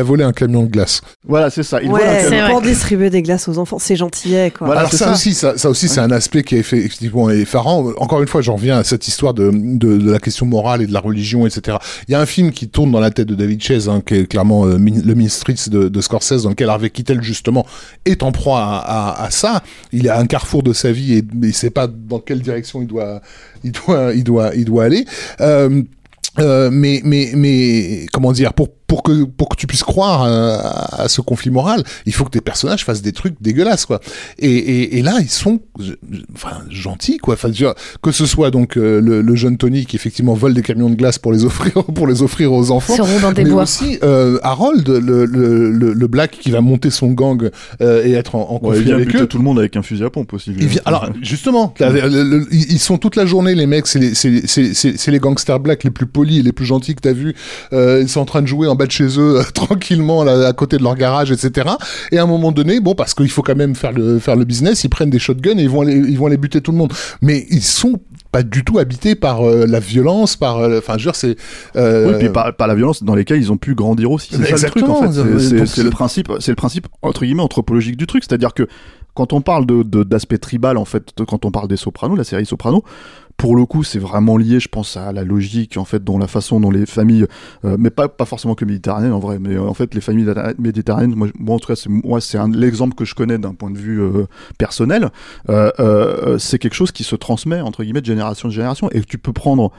[0.02, 1.00] volé, un, camion de glace.
[1.26, 1.80] Voilà, c'est ça.
[1.82, 2.50] Il Ouais, camion.
[2.50, 4.66] pour distribuer des glaces aux enfants, c'est gentillet quoi.
[4.66, 5.12] Voilà, Alors c'est ça, ça.
[5.12, 7.92] aussi, ça, ça aussi, c'est un aspect qui est fait- effectivement effarant.
[7.98, 10.86] Encore une fois, j'en reviens à cette histoire de, de, de la question morale et
[10.86, 11.76] de la religion, etc.
[12.08, 14.14] Il y a un film qui tourne dans la tête de David Chase, hein, qui
[14.14, 17.64] est clairement euh, Min- le Mean Streets de, de Scorsese, dans lequel Harvey Keitel justement
[18.04, 18.78] est en proie à,
[19.12, 19.62] à, à ça.
[19.92, 22.86] Il à un carrefour de sa vie et il sait pas dans quelle direction il
[22.86, 23.20] doit,
[23.64, 25.04] il doit, il doit, il doit aller.
[25.40, 25.82] Euh,
[26.38, 30.56] euh, mais, mais, mais, comment dire, pour, pour que, pour que tu puisses croire euh,
[30.60, 34.00] à, à ce conflit moral, il faut que tes personnages fassent des trucs dégueulasses, quoi.
[34.40, 35.60] Et, et, et là, ils sont,
[36.34, 37.34] enfin, gentils, quoi.
[37.34, 40.34] Enfin, je veux dire, que ce soit donc euh, le, le jeune Tony qui effectivement
[40.34, 42.94] vole des camions de glace pour les offrir, pour les offrir aux enfants.
[42.98, 43.62] Robin des mais Bois.
[43.64, 48.12] aussi euh, Harold, le, le, le, le black qui va monter son gang euh, et
[48.12, 49.26] être en, en Ouais, il conflit vient avec buter eux.
[49.26, 50.52] tout le monde avec un fusil à pompe aussi.
[50.58, 53.86] Il vient- alors justement, là, le- le- ils ils sont toute la journée les mecs,
[53.86, 56.64] c'est les, c'est- c'est- c'est- c'est les gangsters blacks les plus polis et les plus
[56.64, 57.34] gentils que t'as vu.
[57.72, 60.52] Euh, ils sont en train de jouer en bas de chez eux tranquillement là, à
[60.54, 61.68] côté de leur garage, etc.
[62.12, 64.44] Et à un moment donné, bon parce qu'il faut quand même faire le faire le
[64.44, 66.78] business, ils prennent des shotguns et ils vont aller ils vont aller buter tout le
[66.78, 66.92] monde.
[67.20, 68.00] Mais ils sont
[68.32, 71.36] pas du tout habités par euh, la violence, par euh, enfin je veux c'est
[71.76, 74.34] euh, Oui, puis par, par la violence dans lesquelles ils ont pu grandir aussi.
[74.34, 75.66] C'est ça le truc en fait.
[75.66, 78.68] C'est- principe, c'est le principe entre guillemets anthropologique du truc, c'est-à-dire que
[79.14, 82.46] quand on parle de d'aspect tribal en fait, quand on parle des Sopranos, la série
[82.46, 82.84] Sopranos,
[83.38, 86.26] pour le coup, c'est vraiment lié, je pense, à la logique en fait, dont la
[86.26, 87.24] façon dont les familles,
[87.64, 90.26] euh, mais pas pas forcément que méditerranéennes en vrai, mais euh, en fait les familles
[90.58, 93.70] méditerranéennes- moi, moi en tout cas, c'est moi c'est l'exemple que je connais d'un point
[93.70, 94.26] de vue euh,
[94.58, 95.10] personnel.
[95.50, 99.02] Euh, euh, c'est quelque chose qui se transmet entre guillemets de génération en génération, et
[99.02, 99.70] tu peux prendre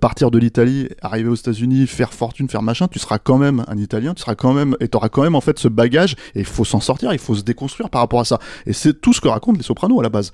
[0.00, 3.76] partir de l'Italie, arriver aux États-Unis, faire fortune, faire machin, tu seras quand même un
[3.76, 6.46] Italien, tu seras quand même et t'auras quand même en fait ce bagage et il
[6.46, 8.38] faut s'en sortir, il faut se déconstruire par rapport à ça.
[8.64, 10.32] Et c'est tout ce que racontent les Sopranos à la base.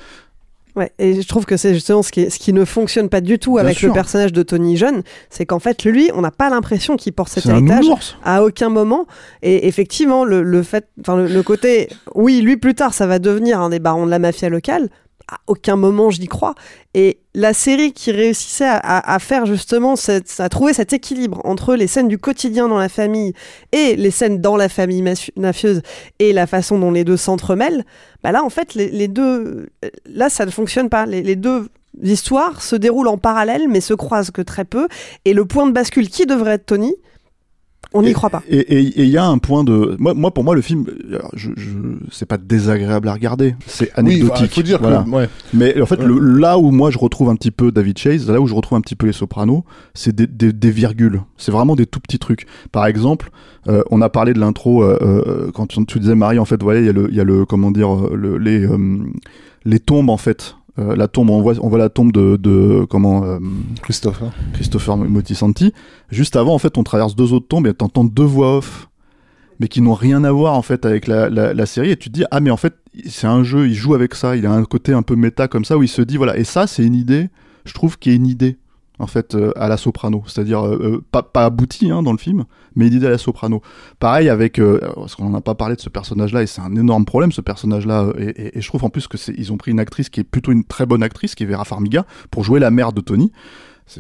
[0.79, 3.41] Ouais, et je trouve que c'est justement ce qui, ce qui ne fonctionne pas du
[3.41, 3.89] tout Bien avec sûr.
[3.89, 7.31] le personnage de Tony Jeune, c'est qu'en fait, lui, on n'a pas l'impression qu'il porte
[7.33, 7.85] cet héritage
[8.25, 9.07] à aucun moment.
[9.43, 13.19] Et effectivement, le, le fait, enfin, le, le côté, oui, lui, plus tard, ça va
[13.19, 14.89] devenir un des barons de la mafia locale.
[15.47, 16.55] Aucun moment, je n'y crois.
[16.95, 21.87] Et la série qui réussissait à, faire justement, cette, à trouver cet équilibre entre les
[21.87, 23.35] scènes du quotidien dans la famille
[23.73, 25.83] et les scènes dans la famille mafi- mafieuse
[26.19, 27.85] et la façon dont les deux s'entremêlent,
[28.23, 29.69] bah là, en fait, les, deux,
[30.07, 31.07] là, ça ne fonctionne pas.
[31.07, 31.69] Les deux
[32.03, 34.89] histoires se déroulent en parallèle, mais se croisent que très peu.
[35.25, 36.95] Et le point de bascule qui devrait être Tony,
[37.95, 38.43] on n'y croit pas.
[38.49, 40.85] Et et- et il y a un point de, moi, moi pour moi le film,
[41.11, 41.71] alors, je, je...
[42.11, 44.47] c'est pas désagréable à regarder, c'est Oui, anecdotique.
[44.47, 45.05] il faut dire Voilà.
[45.05, 45.29] que ouais.
[45.55, 48.41] Mais en fait, le- là où moi je retrouve un petit peu David Chase, là
[48.41, 51.23] où je retrouve un petit peu les Sopranos, c'est des, des- des virgules.
[51.37, 52.47] C'est vraiment des tout petits trucs.
[52.73, 53.31] Par exemple,
[53.69, 56.63] euh, on a parlé de l'intro euh, euh, quand tu, tu disais Marie, en fait,
[56.63, 58.77] voilà, il y a le, il y a le, comment dire, le- les, euh,
[59.65, 60.57] les tombes en fait.
[60.79, 63.39] Euh, la tombe, on voit, on voit la tombe de, de comment euh,
[63.83, 64.23] Christophe.
[64.23, 64.31] hein.
[64.53, 65.73] Christopher Motisanti.
[66.11, 68.89] Juste avant, en fait, on traverse deux autres tombes et t'entends deux voix off,
[69.59, 71.91] mais qui n'ont rien à voir en fait avec la, la, la série.
[71.91, 72.75] Et tu te dis ah mais en fait
[73.09, 74.37] c'est un jeu, il joue avec ça.
[74.37, 76.37] Il a un côté un peu méta comme ça où il se dit voilà.
[76.37, 77.29] Et ça c'est une idée,
[77.65, 78.57] je trouve, qui est une idée
[78.99, 82.19] en fait euh, à la soprano, c'est-à-dire euh, euh, pas, pas abouti hein, dans le
[82.19, 83.63] film, mais une idée à la soprano.
[83.99, 87.05] Pareil avec, euh, parce qu'on n'a pas parlé de ce personnage-là et c'est un énorme
[87.05, 89.57] problème ce personnage-là, euh, et, et- et je trouve en plus que c'est, ils ont
[89.57, 92.45] pris une actrice qui est plutôt une très bonne actrice, qui est Vera Farmiga, pour
[92.45, 93.31] jouer la mère de Tony.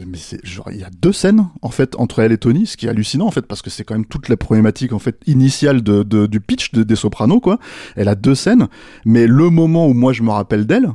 [0.06, 2.76] Mais c'est genre il y a deux scènes en fait entre elle et Tony, ce
[2.76, 5.18] qui est hallucinant en fait parce que c'est quand même toute la problématique en fait
[5.26, 7.58] initiale de, de- du pitch de, des Sopranos quoi.
[7.96, 8.68] Elle a deux scènes,
[9.06, 10.90] mais le moment où moi je me rappelle d'elle,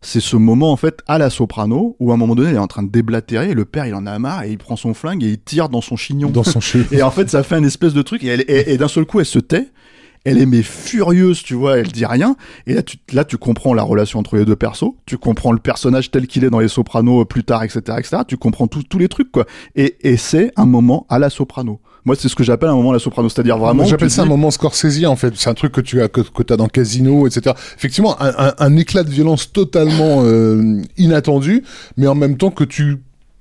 [0.00, 2.60] c'est ce moment en fait à la soprano où à un moment donné elle est
[2.60, 4.94] en train de déblatérer et le père il en a marre et il prend son
[4.94, 6.30] flingue et il tire dans son chignon.
[6.30, 6.86] Dans son cheveu.
[6.92, 9.04] et en fait ça fait un espèce de truc et, elle- et- et d'un seul
[9.06, 9.68] coup elle se tait.
[10.24, 12.36] Elle est mais furieuse, tu vois, elle dit rien.
[12.66, 14.90] Et là tu, là, tu comprends la relation entre les deux persos.
[15.06, 18.22] Tu comprends le personnage tel qu'il est dans les Sopranos euh, plus tard, etc., etc.
[18.26, 19.46] Tu comprends tous tous les trucs, quoi.
[19.76, 21.80] Et, et c'est un moment à la soprano.
[22.04, 23.28] Moi, c'est ce que j'appelle un moment la soprano.
[23.28, 23.84] C'est-à-dire vraiment.
[23.84, 25.34] J'appelle ça un moment Scorsese en fait.
[25.36, 27.54] C'est un truc que tu as que, que as dans Casino, etc.
[27.76, 31.64] Effectivement, un, un- un éclat de violence totalement euh, inattendu,
[31.96, 32.98] mais en même temps que tu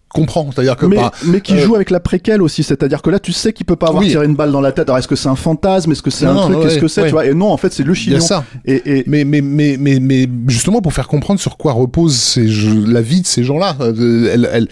[0.09, 0.49] comprends.
[0.53, 3.19] C'est-à-dire que mais, bah, mais qui euh, joue avec la préquelle aussi, c'est-à-dire que là
[3.19, 4.09] tu sais qu'il peut pas avoir Oui.
[4.09, 4.89] tiré une balle dans la tête.
[4.89, 6.87] Alors est-ce que c'est un fantasme, est-ce que c'est un non, truc, ouais, qu'est-ce que
[6.87, 7.07] c'est, ouais.
[7.07, 7.25] tu vois?
[7.25, 8.19] Et non, en fait c'est le chignon.
[8.19, 8.43] ça.
[8.65, 12.47] Et, et Mais, mais, mais, mais, mais justement pour faire comprendre sur quoi repose ces
[12.47, 14.67] jeux- la vie de ces gens-là, euh, elle, elle,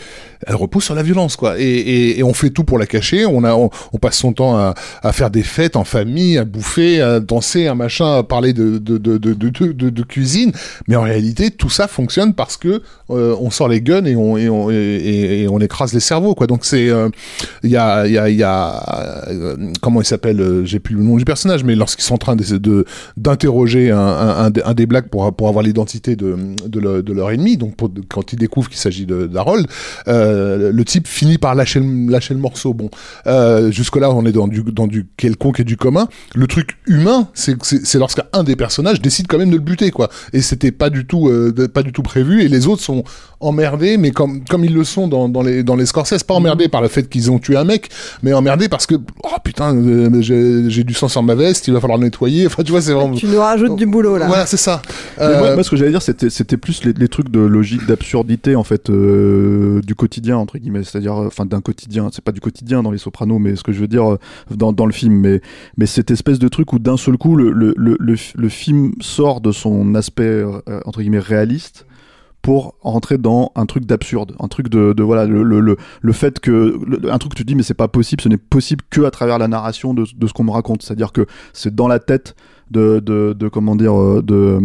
[0.47, 1.59] elle repose sur la violence, quoi.
[1.59, 3.25] Et, et, et on fait tout pour la cacher.
[3.25, 6.45] On a, on, on passe son temps à, à faire des fêtes en famille, à
[6.45, 10.03] bouffer, à danser, un machin, à parler de, de, de, de, de, de- de- de
[10.03, 10.51] cuisine.
[10.87, 14.37] Mais en réalité, tout ça fonctionne parce que euh, on sort les guns et on,
[14.37, 14.75] et on, et,
[15.25, 16.47] et- on écrase les cerveaux, quoi.
[16.47, 17.09] Donc c'est, euh,
[17.63, 21.17] il y a, il y a, euh, comment il s'appelle euh, J'ai plus le nom
[21.17, 22.85] du personnage, mais lorsqu'ils sont en train de
[23.17, 26.35] d'interroger un, un, des- blacks pour pour avoir l'identité de
[26.65, 27.75] de, le- de leur ennemi, donc
[28.09, 29.67] quand ils découvrent qu'il s'agit d'Harold,
[30.07, 32.73] le type finit par lâcher le, lâcher le morceau.
[32.73, 32.89] Bon,
[33.71, 36.07] jusque là on est dans du dans du quelconque et du commun.
[36.35, 40.09] Le truc humain, c'est c'est lorsqu'un des personnages décide quand même de le buter, quoi.
[40.33, 41.29] Et c'était pas du tout
[41.73, 42.43] pas du tout prévu.
[42.43, 43.03] Et les autres sont
[43.39, 46.67] emmerdés, mais comme comme ils le sont dans dans les dans les Scorsese, pas emmerdés
[46.67, 47.89] par le fait qu'ils ont tué un mec,
[48.23, 51.73] mais emmerdés parce que oh putain, euh, j'ai j'ai du sang sur ma veste, il
[51.73, 52.45] va falloir le nettoyer.
[52.47, 53.15] Enfin, tu vois, c'est vraiment.
[53.15, 54.27] Tu nous rajoutes du boulot là.
[54.27, 54.81] Voilà, c'est ça.
[55.19, 57.85] Euh, moi, moi, ce que j'allais dire, c'était, c'était plus les, les trucs de logique,
[57.85, 62.09] d'absurdité en fait euh, du quotidien entre guillemets, c'est-à-dire, enfin d'un quotidien.
[62.13, 64.17] C'est pas du quotidien dans les Sopranos, mais ce que je veux dire
[64.51, 65.41] dans, dans le film, mais
[65.77, 68.93] mais cette espèce de truc où d'un seul coup le le, le, le, le film
[69.01, 71.85] sort de son aspect euh, entre guillemets réaliste
[72.45, 76.39] pour rentrer dans un truc d'absurde, un truc de, voilà le, le, le, le fait
[76.39, 76.79] que
[77.09, 79.39] un truc que tu dis mais c'est pas possible, ce n'est possible que à travers
[79.39, 82.35] la narration de, de ce qu'on me raconte, c'est-à-dire que c'est dans la tête
[82.69, 84.59] de, de, de comment dire euh, de,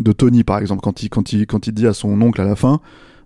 [0.00, 2.44] de Tony par exemple quand il quand il quand il dit à son oncle à
[2.44, 2.78] la fin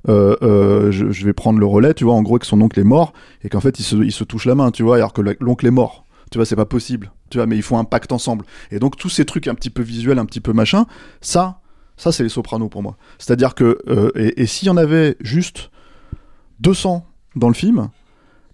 [0.08, 2.84] euh, euh, je, vais prendre le relais tu vois en gros que son oncle est
[2.84, 3.12] mort
[3.44, 5.36] et qu'en fait il se, il se touche la main tu vois alors que le-
[5.40, 6.06] l'oncle est mort.
[6.30, 7.12] Tu vois c'est pas possible.
[7.28, 8.46] Tu vois mais ils font un pacte ensemble.
[8.70, 10.86] Et donc tous ces trucs un petit peu visuels un petit peu machin
[11.20, 11.60] ça
[11.98, 14.70] ça c'est les sopranos pour moi c'est à dire que euh, et, et s'il y
[14.70, 15.70] en avait juste
[16.60, 17.04] 200
[17.36, 17.90] dans le film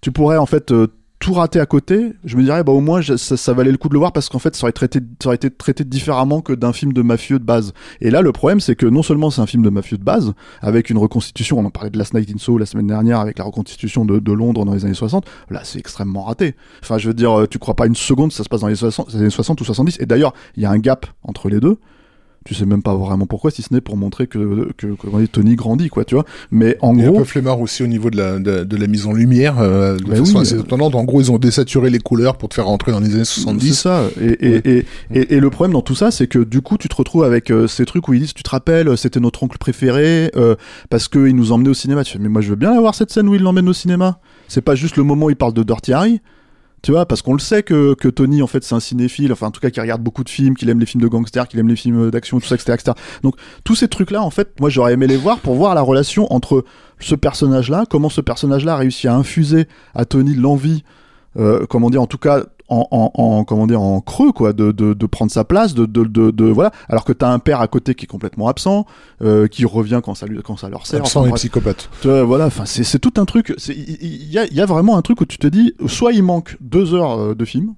[0.00, 0.88] tu pourrais en fait euh,
[1.24, 3.94] tout rater à côté, je me dirais bah au moins ça, valait le coup de
[3.94, 7.38] le voir parce qu'en fait ça aurait, été traité différemment que d'un film de mafieux
[7.38, 7.72] de base.
[8.02, 10.35] Et là le problème c'est que non seulement c'est un film de mafieux de base
[10.61, 13.38] avec une reconstitution, on en parlait de Last Night in Soho la semaine dernière avec
[13.38, 16.57] la reconstitution de, Londres dans les années 60, là c'est extrêmement raté.
[16.83, 18.74] Enfin je veux dire euh, tu crois pas une seconde ça se passe dans les
[18.74, 21.59] 60, les années 60 ou 70 et d'ailleurs il y a un gap entre les
[21.61, 21.78] deux.
[22.44, 25.57] Tu sais même pas vraiment pourquoi, si ce n'est pour montrer que, que, que Tony
[25.57, 26.24] grandit, quoi, tu vois.
[26.50, 28.87] Mais en Et un gros, peu flemmard aussi au niveau de la, de, de la
[28.87, 30.42] mise en lumière, euh, de Bah façon oui.
[30.42, 30.94] assez étonnante.
[30.94, 33.40] En gros, ils ont désaturé les couleurs pour te faire rentrer dans les années C'est
[33.40, 33.72] 70.
[33.74, 34.02] ça.
[34.20, 36.88] Et, et, et, et, et le problème dans tout ça, c'est que du coup, tu
[36.90, 39.42] te retrouves avec euh, ces trucs où ils disent, tu te rappelles, euh, c'était notre
[39.42, 40.54] oncle préféré, euh,
[40.90, 42.04] parce qu'il nous emmenait au cinéma.
[42.04, 44.18] Tu fais, mais moi, je veux bien avoir cette scène où il l'emmène au cinéma.
[44.48, 46.20] C'est pas juste le moment où il parle de Dirty Harry.
[46.85, 49.47] Tu vois, parce qu'on le sait que, que Tony, en fait, c'est un cinéphile, enfin,
[49.47, 51.59] en tout cas, qui regarde beaucoup de films, qu'il aime les films de gangsters, qu'il
[51.59, 52.92] aime les films d'action, tout ça, etc., etc.
[53.23, 56.31] Donc, tous ces trucs-là, en fait, moi, j'aurais aimé les voir pour voir la relation
[56.31, 56.62] entre
[57.01, 60.85] ce personnage-là, comment ce personnage-là a réussi à infuser à Tony l'envie,
[61.37, 64.73] euh, comment dire, en tout cas, en, en, en- comment dire, en creux, quoi, de,
[64.73, 66.70] de, de prendre sa place, de, de, de, de- voilà.
[66.88, 68.87] Alors que t'as un père à côté qui est complètement absent,
[69.23, 71.01] euh, qui revient quand ça lui, quand ça leur sert.
[71.01, 71.40] Absent enfin, et bref.
[71.40, 71.90] psychopathe.
[72.01, 73.55] Tu vois, voilà, enfin, c'est c'est tout un truc.
[73.68, 76.12] Il il y, a, il y a vraiment un truc où tu te dis, soit
[76.12, 77.75] il manque deux heures euh, de film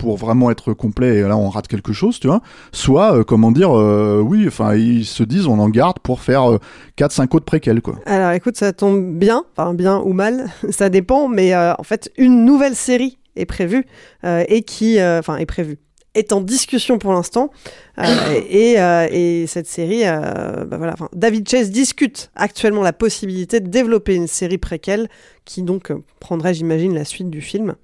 [0.00, 2.40] pour vraiment être complet et là on rate quelque chose, tu vois.
[2.72, 6.50] Soit, euh, comment dire, euh, oui, enfin, ils se disent, on en garde pour faire
[6.50, 6.58] euh,
[6.96, 7.96] 4-5 autres préquels, quoi.
[8.06, 12.10] Alors écoute, ça tombe bien, enfin bien ou mal, ça dépend, mais euh, en fait,
[12.16, 13.84] une nouvelle série est prévue
[14.24, 15.78] euh, et qui, euh, enfin, est prévue,
[16.14, 17.50] est en discussion pour l'instant.
[17.98, 18.04] Euh,
[18.48, 23.60] et, euh, et cette série, euh, bah voilà, enfin, David Chase discute actuellement la possibilité
[23.60, 25.08] de développer une série préquelle
[25.44, 27.74] qui donc euh, prendrait, j'imagine, la suite du film.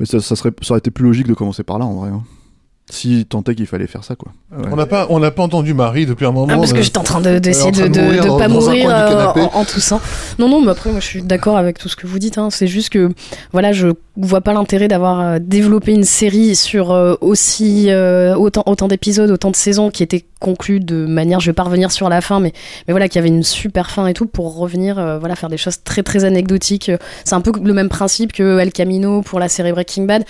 [0.00, 2.10] Mais ça, ça serait, ça aurait été plus logique de commencer par là, en vrai.
[2.10, 2.22] hein.
[2.90, 4.30] si tant est qu'il fallait faire ça quoi.
[4.54, 4.66] Ouais.
[4.70, 6.48] On n'a pas, on n'a pas entendu Marie depuis un moment.
[6.52, 8.90] Ah, parce que j'étais en train de- d'essayer de, de de, de pas dans mourir
[8.90, 10.00] euh, en, en toussant.
[10.38, 12.36] Non, non, mais après, moi, je suis d'accord avec tout ce que vous dites.
[12.36, 12.50] Hein.
[12.50, 13.08] C'est juste que,
[13.52, 18.88] voilà, je vois pas l'intérêt d'avoir euh, développé une série sur euh, aussi euh, autant,
[18.88, 22.20] d'épisodes, autant de saisons qui étaient conclues de manière, je vais pas revenir sur la
[22.20, 22.52] fin, mais,
[22.86, 25.82] mais voilà, qui avait une super fin et tout pour revenir, voilà, faire des choses
[25.82, 26.90] très très anecdotiques.
[27.24, 30.24] C'est un peu le même principe que El Camino pour la série Breaking Bad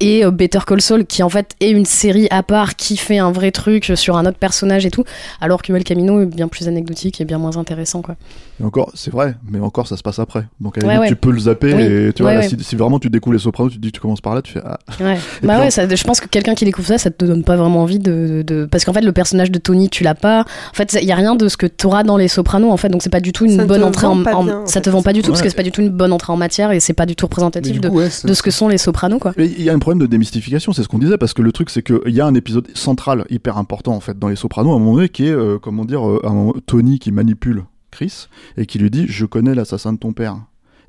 [0.00, 3.32] et Better Call Saul qui en fait est une série à part qui fait un
[3.32, 5.04] vrai truc sur un autre personnage et tout
[5.40, 8.16] alors que El Camino est bien plus anecdotique et bien moins intéressant quoi.
[8.60, 10.46] Et encore, c'est vrai, mais encore ça se passe après.
[10.60, 11.08] Donc à la Ouais, limite, ouais.
[11.08, 11.82] tu peux le zapper Oui.
[11.82, 12.48] et tu vois, Ouais, là, ouais.
[12.48, 14.52] si, si vraiment tu découvres les Sopranos, tu te dis tu commences par là, tu
[14.52, 14.78] fais ah.
[15.00, 15.18] Ouais.
[15.42, 17.56] Bah ouais, on- ça, je pense que quelqu'un qui découvre ça, ça te donne pas
[17.56, 18.64] vraiment envie de, de...
[18.66, 20.42] parce qu'en fait le personnage de Tony tu l'as pas.
[20.42, 22.76] En fait il y a rien de ce que tu auras dans les Sopranos en
[22.76, 24.82] fait donc c'est pas du tout une Ça bonne entrée en, bien, en ça fait,
[24.82, 26.36] te vend pas du tout parce que c'est pas du tout une bonne entrée en
[26.36, 28.50] matière et c'est pas du tout représentatif du de, coup, ouais, c'est- de ce que
[28.52, 29.32] sont les Sopranos quoi.
[29.36, 31.50] Mais il y a un problème de démystification, c'est ce qu'on disait, parce que le
[31.50, 34.72] truc, c'est qu'il y a un épisode central hyper important, en fait, dans Les Sopranos,
[34.72, 38.28] à un moment donné, qui est, euh, comment dire, euh, un Tony qui manipule Chris,
[38.56, 40.36] et qui lui dit Je connais l'assassin de ton père.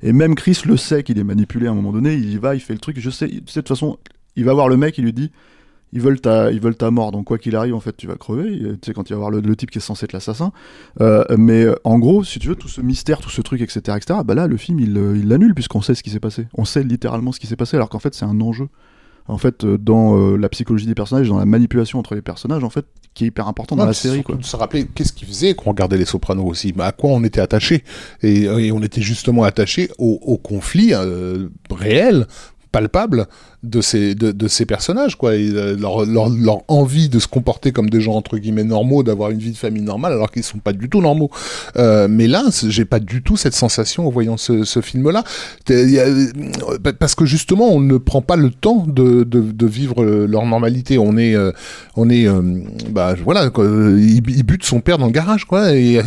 [0.02, 2.54] Et même Chris le sait qu'il est manipulé à un moment donné, il y va,
[2.54, 3.98] il fait le truc, je sais, de toute façon,
[4.36, 5.30] il va voir le mec, il lui dit
[5.92, 8.16] ils veulent ta, ils veulent ta mort, donc quoi qu'il arrive, en fait, tu vas
[8.16, 8.58] crever.
[8.58, 10.52] Tu sais, quand il va voir le, le type qui est censé être l'assassin.
[11.00, 13.96] Euh, mais euh, en gros, si tu veux, tout ce mystère, tout ce truc, etc.,
[13.96, 16.48] etc., bah là, le film, il euh, il l'annule, puisqu'on sait ce qui s'est passé.
[16.54, 18.68] On sait littéralement ce qui s'est passé, alors qu'en fait, c'est un enjeu.
[19.28, 22.62] En fait, euh, dans euh, la psychologie des personnages, dans la manipulation entre les personnages,
[22.62, 24.36] en fait, qui est hyper important dans la série, quoi.
[24.36, 27.10] de se rappeler qu'est-ce qu'ils faisaient quand on regardait les Sopranos aussi, bah, à quoi
[27.10, 27.82] on était attaché
[28.22, 32.26] et, et on était justement attaché au, au conflit euh, réel,
[32.72, 33.26] palpable
[33.68, 37.26] de ces de, de ces personnages quoi, et, euh, leur, leur, leur envie de se
[37.26, 40.42] comporter comme des gens entre guillemets normaux, d'avoir une vie de famille normale alors qu'ils
[40.44, 41.30] sont pas du tout normaux.
[41.76, 45.24] Euh, mais là, j'ai pas du tout cette sensation en voyant ce, ce film-là,
[45.70, 46.26] euh,
[46.98, 50.98] parce que justement on ne prend pas le temps de, de, de vivre leur normalité.
[50.98, 51.52] On est euh,
[51.96, 52.42] on est euh,
[52.90, 56.00] bah voilà quoi, il, il bute son père dans le garage quoi et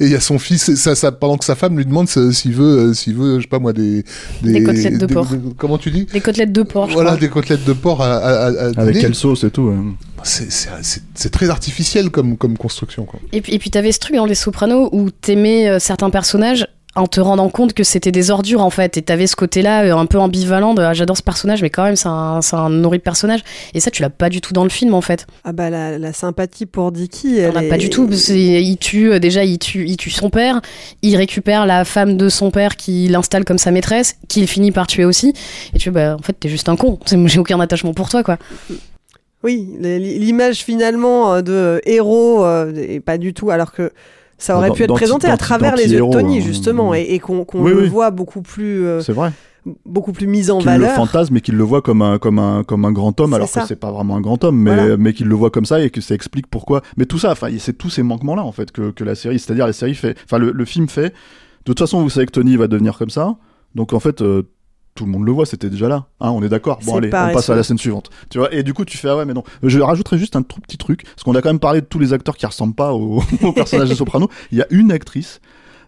[0.00, 2.94] il y a son fils ça, ça pendant que sa femme lui demande s'il veut
[2.94, 4.04] s'il veut je sais pas moi des
[4.42, 5.28] Des côtelettes de porc.
[5.56, 6.06] comment tu dis?
[6.06, 6.88] Des côtelettes de porc.
[6.88, 7.20] voilà crois.
[7.20, 9.62] des côtelettes de porc à, à, à- à Avec quelle sauce et tout.
[9.62, 9.76] ouais.
[10.22, 13.92] c'est c'est- c'est- c'est très artificiel comme comme construction quoi Et puis, et puis t'avais
[13.92, 16.66] ce truc dans Les Sopranos où t'aimais euh, certains personnages
[16.96, 18.96] en te rendant compte que c'était des ordures en fait.
[18.96, 21.84] Et t'avais ce côté-là euh, un peu ambivalent de ah, j'adore ce personnage mais quand
[21.84, 23.40] même c'est un, un horrible personnage.
[23.74, 25.26] Et ça tu l'as pas du tout dans le film en fait.
[25.44, 28.32] Ah bah la, la sympathie pour Dicky, on elle est- pas du tout parce que
[28.32, 30.60] il tue euh, déjà il tue il tue son père.
[31.02, 34.86] Il récupère la femme de son père qui l'installe comme sa maîtresse qu'il finit par
[34.86, 35.32] tuer aussi.
[35.74, 36.98] Et tu vois bah en fait t'es juste un con.
[37.26, 38.38] J'ai aucun attachement pour toi quoi.
[39.42, 43.92] Oui, l'image finalement euh, de héros euh, est pas du tout, alors que
[44.38, 46.42] ça aurait Dans- pu être présenté à travers les yeux de Tony hein.
[46.42, 47.88] justement, et, et qu'on Oui, le oui.
[47.88, 49.32] voit beaucoup plus, euh, C'est vrai.
[49.84, 50.92] beaucoup plus mis en Qu'il le valeur.
[50.94, 53.62] fantasme et qu'il le voit comme un, comme un, comme un grand homme, alors ça.
[53.62, 54.96] que c'est pas vraiment un grand homme, mais, Voilà.
[54.96, 56.82] mais qu'il le voit comme ça et que ça explique pourquoi.
[56.96, 59.66] Mais tout ça, enfin, c'est tous ces manquements-là, en fait, que, que la série, c'est-à-dire
[59.66, 61.08] la série fait, enfin, le, le film fait.
[61.10, 63.36] De toute façon, vous savez que Tony va devenir comme ça,
[63.74, 64.44] donc en fait, euh,
[64.96, 66.06] tout le monde le voit, c'était déjà là.
[66.20, 66.80] Hein, on est d'accord.
[66.84, 68.10] Bon, allez, on passe à la scène suivante.
[68.30, 69.44] Tu vois, et du coup, tu fais, ah ouais, mais non.
[69.62, 71.98] Je rajouterais juste un tout petit truc, parce qu'on a quand même parlé de tous
[72.00, 74.28] les acteurs qui ressemblent pas au, au personnage de Soprano.
[74.50, 75.40] Il y a une actrice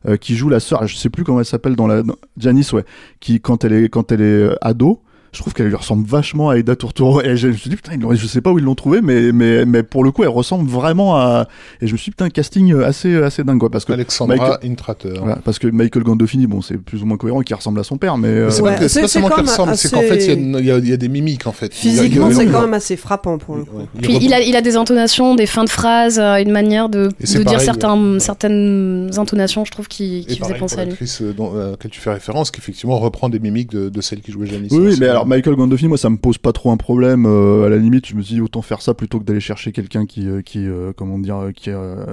[0.07, 2.73] euh, qui joue la sœur, je sais plus comment elle s'appelle dans la dans- Janice,
[2.73, 2.85] ouais,
[3.19, 6.51] qui quand elle est quand elle est euh, ado, je trouve qu'elle lui ressemble vachement
[6.51, 7.21] à Aida Turturro.
[7.23, 9.65] Et je me suis dit putain, je sais pas où ils l'ont trouvé, mais mais
[9.65, 11.47] mais pour le coup, elle ressemble vraiment à.
[11.81, 14.71] Et je me suis dit putain, casting assez assez dingue quoi, parce que Alexandra Michael-
[14.71, 17.85] Intrater voilà, parce que Michael Gandolfini, bon, c'est plus ou moins cohérent, qui ressemble à
[17.85, 18.29] son père, mais.
[18.29, 20.01] euh, Mais c'est Ouais, pas, que- c'est c'est- pas c'est seulement même ressemble, c'est qu'en
[20.01, 21.73] fait, il y a y, y des mimiques, en fait.
[21.75, 23.79] Physiquement, c'est quand même assez frappant pour le coup.
[23.79, 26.51] Ouais, il Puis il a, il a des intonations, des fins de phrases, euh, une
[26.53, 28.21] manière de, Et c'est de dire certains, ouais.
[28.21, 30.91] certaines intonations, je trouve, qui, Et qui faisaient pareil penser à lui.
[30.91, 34.01] l'actrice euh, dont- à laquelle tu fais référence, qui effectivement reprend des mimiques de, de
[34.01, 34.73] celle qui jouait Janice.
[34.73, 37.27] Oui, oui, C'est- mais alors Michael Gandolfini, moi ça me pose pas trop un problème.
[37.27, 40.07] euh, à la limite, je me dis autant faire ça plutôt que d'aller chercher quelqu'un
[40.07, 41.71] qui, euh, qui, euh, comment dire, qui,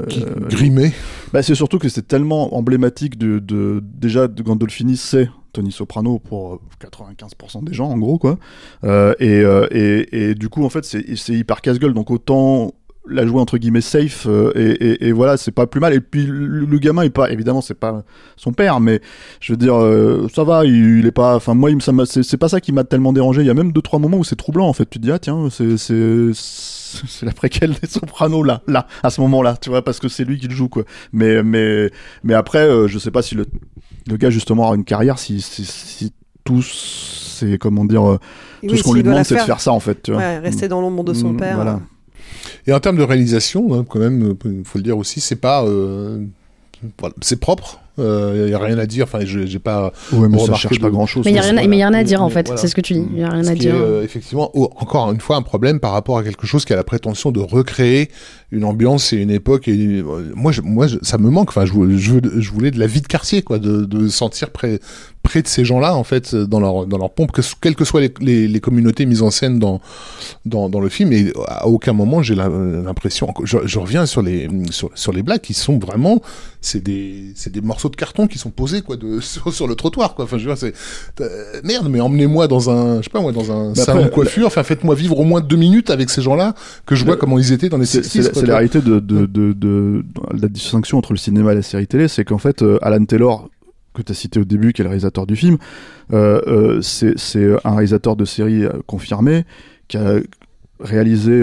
[0.10, 0.92] qui- grimé.
[1.32, 6.18] Bah, c'est surtout que c'est tellement emblématique de, de déjà de Gandolfini, c'est Tony Soprano
[6.20, 8.38] pour euh, 95% des gens en gros quoi.
[8.84, 12.74] Et, et, et du coup en fait c'est c'est hyper casse-gueule donc autant
[13.08, 14.72] la jouer entre guillemets safe euh, et,
[15.06, 15.94] et, et voilà c'est pas plus mal.
[15.94, 18.04] Et puis le, le gamin est pas évidemment c'est pas
[18.36, 19.00] son père mais
[19.40, 22.38] je veux dire euh, ça va il, il est pas enfin moi il me c'est
[22.38, 23.42] pas ça qui m'a tellement dérangé.
[23.42, 24.90] Il y a même deux trois moments où c'est troublant en fait.
[24.90, 29.10] Tu te dis ah tiens c'est c'est c'est la préquelle des Sopranos là là à
[29.10, 30.84] ce moment là tu vois parce que c'est lui qui le joue quoi.
[31.14, 31.92] Mais mais
[32.24, 33.46] mais après euh, je sais pas si le
[34.08, 36.14] le gars justement a une carrière si si, si
[36.44, 38.18] tout c'est comment dire euh,
[38.62, 40.22] tout oui, ce qu'on lui demande c'est de faire- ça en fait tu vois.
[40.22, 41.56] Ouais, rester dans l'ombre de son Mm, père.
[41.56, 41.80] voilà.
[42.68, 45.64] Et en termes de réalisation, hein, quand même, il faut le dire aussi, c'est pas.
[45.66, 46.20] euh,
[47.00, 47.80] voilà, c'est propre.
[47.98, 49.06] Il euh, y a rien à dire.
[49.06, 49.94] Enfin, j'ai pas.
[50.12, 51.24] Ouais, mais ça cherche pas grand chose.
[51.24, 52.52] Mais il y a rien, à, mais y a rien à dire en fait.
[52.58, 53.06] C'est ce que tu dis.
[53.14, 53.74] Il y a rien à dire.
[53.74, 56.84] Est, effectivement, encore une fois, un problème par rapport à quelque chose qui a la
[56.84, 58.10] prétention de recréer
[58.52, 59.70] une ambiance et une époque.
[59.70, 60.04] Et
[60.36, 61.50] moi, je, moi, ça me manque.
[61.50, 64.82] Enfin, je, je, je, voulais de la vie de quartier, quoi, de, de sentir près,
[65.26, 68.00] près de ces gens-là, en fait, dans leur, dans leur pompe, que, quelles que soient
[68.00, 69.82] les, les, les, communautés mises en scène dans,
[70.46, 71.12] dans, dans le film.
[71.12, 75.42] Et à aucun moment, j'ai l'impression, je, je, reviens sur les, sur, sur, les blagues
[75.42, 76.22] qui sont vraiment,
[76.62, 80.14] c'est des, des morceaux de carton qui sont posés, quoi, de, sur, sur le trottoir,
[80.14, 80.26] quoi.
[80.26, 80.72] Enfin, je veux dire,
[81.22, 84.46] euh, merde, mais emmenez-moi dans un, je sais pas, moi, dans un salon de coiffure,
[84.46, 86.54] enfin, faites-moi vivre au moins deux minutes avec ces gens-là,
[86.86, 90.06] que je vois comment ils étaient dans les C'est la réalité de, de, de, de,
[90.40, 93.50] la distinction entre le cinéma et la série télé, c'est qu'en fait, euh, Alan Taylor,
[93.96, 95.58] que tu as cité au début, qui est le réalisateur du film,
[96.14, 97.16] euh, euh, c'est
[97.64, 99.46] un réalisateur de série euh, confirmé
[99.88, 100.20] qui a
[100.80, 101.42] réalisé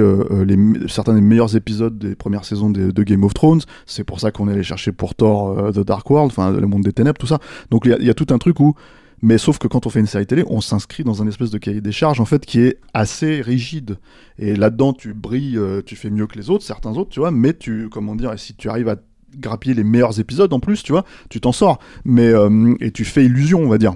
[0.88, 3.62] certains des meilleurs épisodes des premières saisons de, Game of Thrones.
[3.86, 6.82] C'est pour ça qu'on est allé chercher pour Thor The Dark World, enfin le monde
[6.82, 7.38] des ténèbres, tout ça.
[7.70, 8.74] Donc il y, y, a tout un truc où
[9.22, 11.58] mais sauf que quand on fait une série télé, on s'inscrit dans un espèce de
[11.58, 13.96] cahier des charges en fait qui est assez rigide.
[14.38, 17.30] Et là-dedans, tu brilles, tu fais mieux que les autres, certains autres, tu vois.
[17.30, 18.96] Mais tu, comment dire, si tu arrives à
[19.36, 21.78] grappiller les meilleurs épisodes en plus, tu vois, tu t'en sors.
[22.04, 23.94] Mais euh, et tu fais illusion, on va dire.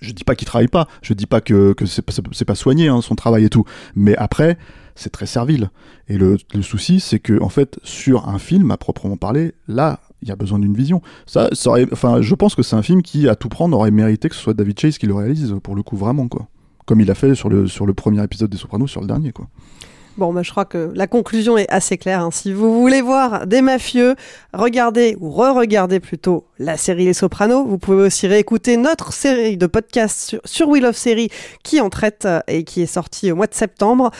[0.00, 2.12] Je dis pas qu'il travaille pas, je dis pas que, que c'est pas,
[2.46, 3.64] pas soigné hein, son travail et tout.
[3.94, 4.58] Mais après,
[4.94, 5.70] c'est très servile.
[6.08, 10.00] Et le, le souci, c'est que en fait, sur un film à proprement parler, là,
[10.22, 11.02] il y a besoin d'une vision.
[11.26, 11.50] Ça,
[11.92, 14.40] enfin, je pense que c'est un film qui, à tout prendre, aurait mérité que ce
[14.40, 16.48] soit David Chase qui le réalise, pour le coup, vraiment, quoi.
[16.86, 19.32] Comme il a fait sur le, sur le premier épisode des Sopranos, sur le dernier,
[19.32, 19.48] quoi.
[20.18, 22.22] Bon, bah, je crois que la conclusion est assez claire.
[22.22, 22.30] Hein.
[22.32, 24.16] Si vous voulez voir des mafieux,
[24.54, 27.66] regardez ou re-regardez plutôt la série Les Sopranos.
[27.66, 31.28] Vous pouvez aussi réécouter notre série de podcasts sur, Wheel of Series
[31.62, 34.10] qui en traite euh, et qui est sortie au mois de septembre.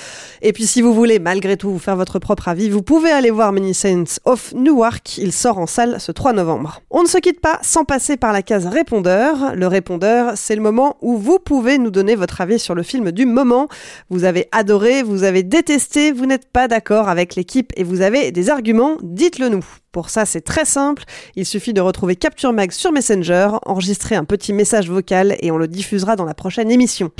[0.42, 3.30] Et puis si vous voulez malgré tout vous faire votre propre avis, vous pouvez aller
[3.30, 5.16] voir Saints of Newark.
[5.16, 6.82] Il sort en salle ce 3 novembre.
[6.90, 9.54] On ne se quitte pas sans passer par la case répondeur.
[9.54, 13.12] Le répondeur, c'est le moment où vous pouvez nous donner votre avis sur le film
[13.12, 13.68] du moment.
[14.10, 18.30] Vous avez adoré, vous avez détesté vous n'êtes pas d'accord avec l'équipe et vous avez
[18.30, 19.64] des arguments, dites-le nous.
[19.92, 21.04] Pour ça, c'est très simple.
[21.36, 25.56] Il suffit de retrouver Capture Mag sur Messenger, enregistrer un petit message vocal et on
[25.56, 27.10] le diffusera dans la prochaine émission.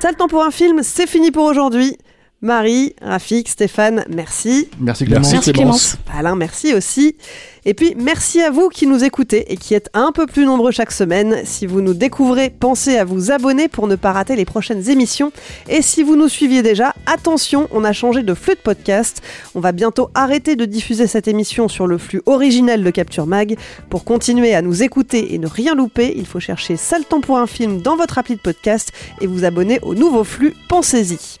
[0.00, 1.98] Ça le temps pour un film, c'est fini pour aujourd'hui.
[2.44, 4.68] Marie, Rafik, Stéphane, merci.
[4.78, 5.32] Merci Clémence.
[5.32, 5.96] Merci Clémence.
[6.14, 7.16] Alain, merci aussi.
[7.64, 10.70] Et puis, merci à vous qui nous écoutez et qui êtes un peu plus nombreux
[10.70, 11.38] chaque semaine.
[11.46, 15.32] Si vous nous découvrez, pensez à vous abonner pour ne pas rater les prochaines émissions.
[15.70, 19.22] Et si vous nous suiviez déjà, attention, on a changé de flux de podcast.
[19.54, 23.56] On va bientôt arrêter de diffuser cette émission sur le flux originel de Capture Mag.
[23.88, 27.38] Pour continuer à nous écouter et ne rien louper, il faut chercher Sale temps pour
[27.38, 28.92] un film dans votre appli de podcast
[29.22, 30.52] et vous abonner au nouveau flux.
[30.68, 31.38] Pensez-y.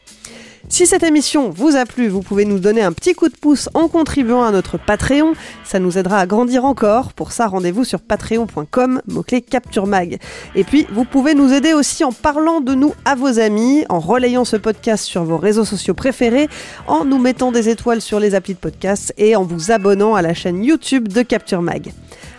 [0.68, 3.68] Si cette émission vous a plu, vous pouvez nous donner un petit coup de pouce
[3.74, 5.34] en contribuant à notre Patreon.
[5.62, 7.12] Ça nous aidera à grandir encore.
[7.12, 10.18] Pour ça, rendez-vous sur patreon.com, mot-clé Capture Mag.
[10.54, 14.00] Et puis, vous pouvez nous aider aussi en parlant de nous à vos amis, en
[14.00, 16.48] relayant ce podcast sur vos réseaux sociaux préférés,
[16.86, 20.22] en nous mettant des étoiles sur les applis de podcast et en vous abonnant à
[20.22, 21.92] la chaîne YouTube de Capture Mag.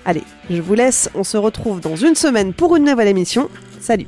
[0.04, 3.50] Allez, je vous laisse, on se retrouve dans une semaine pour une nouvelle émission.
[3.80, 4.08] Salut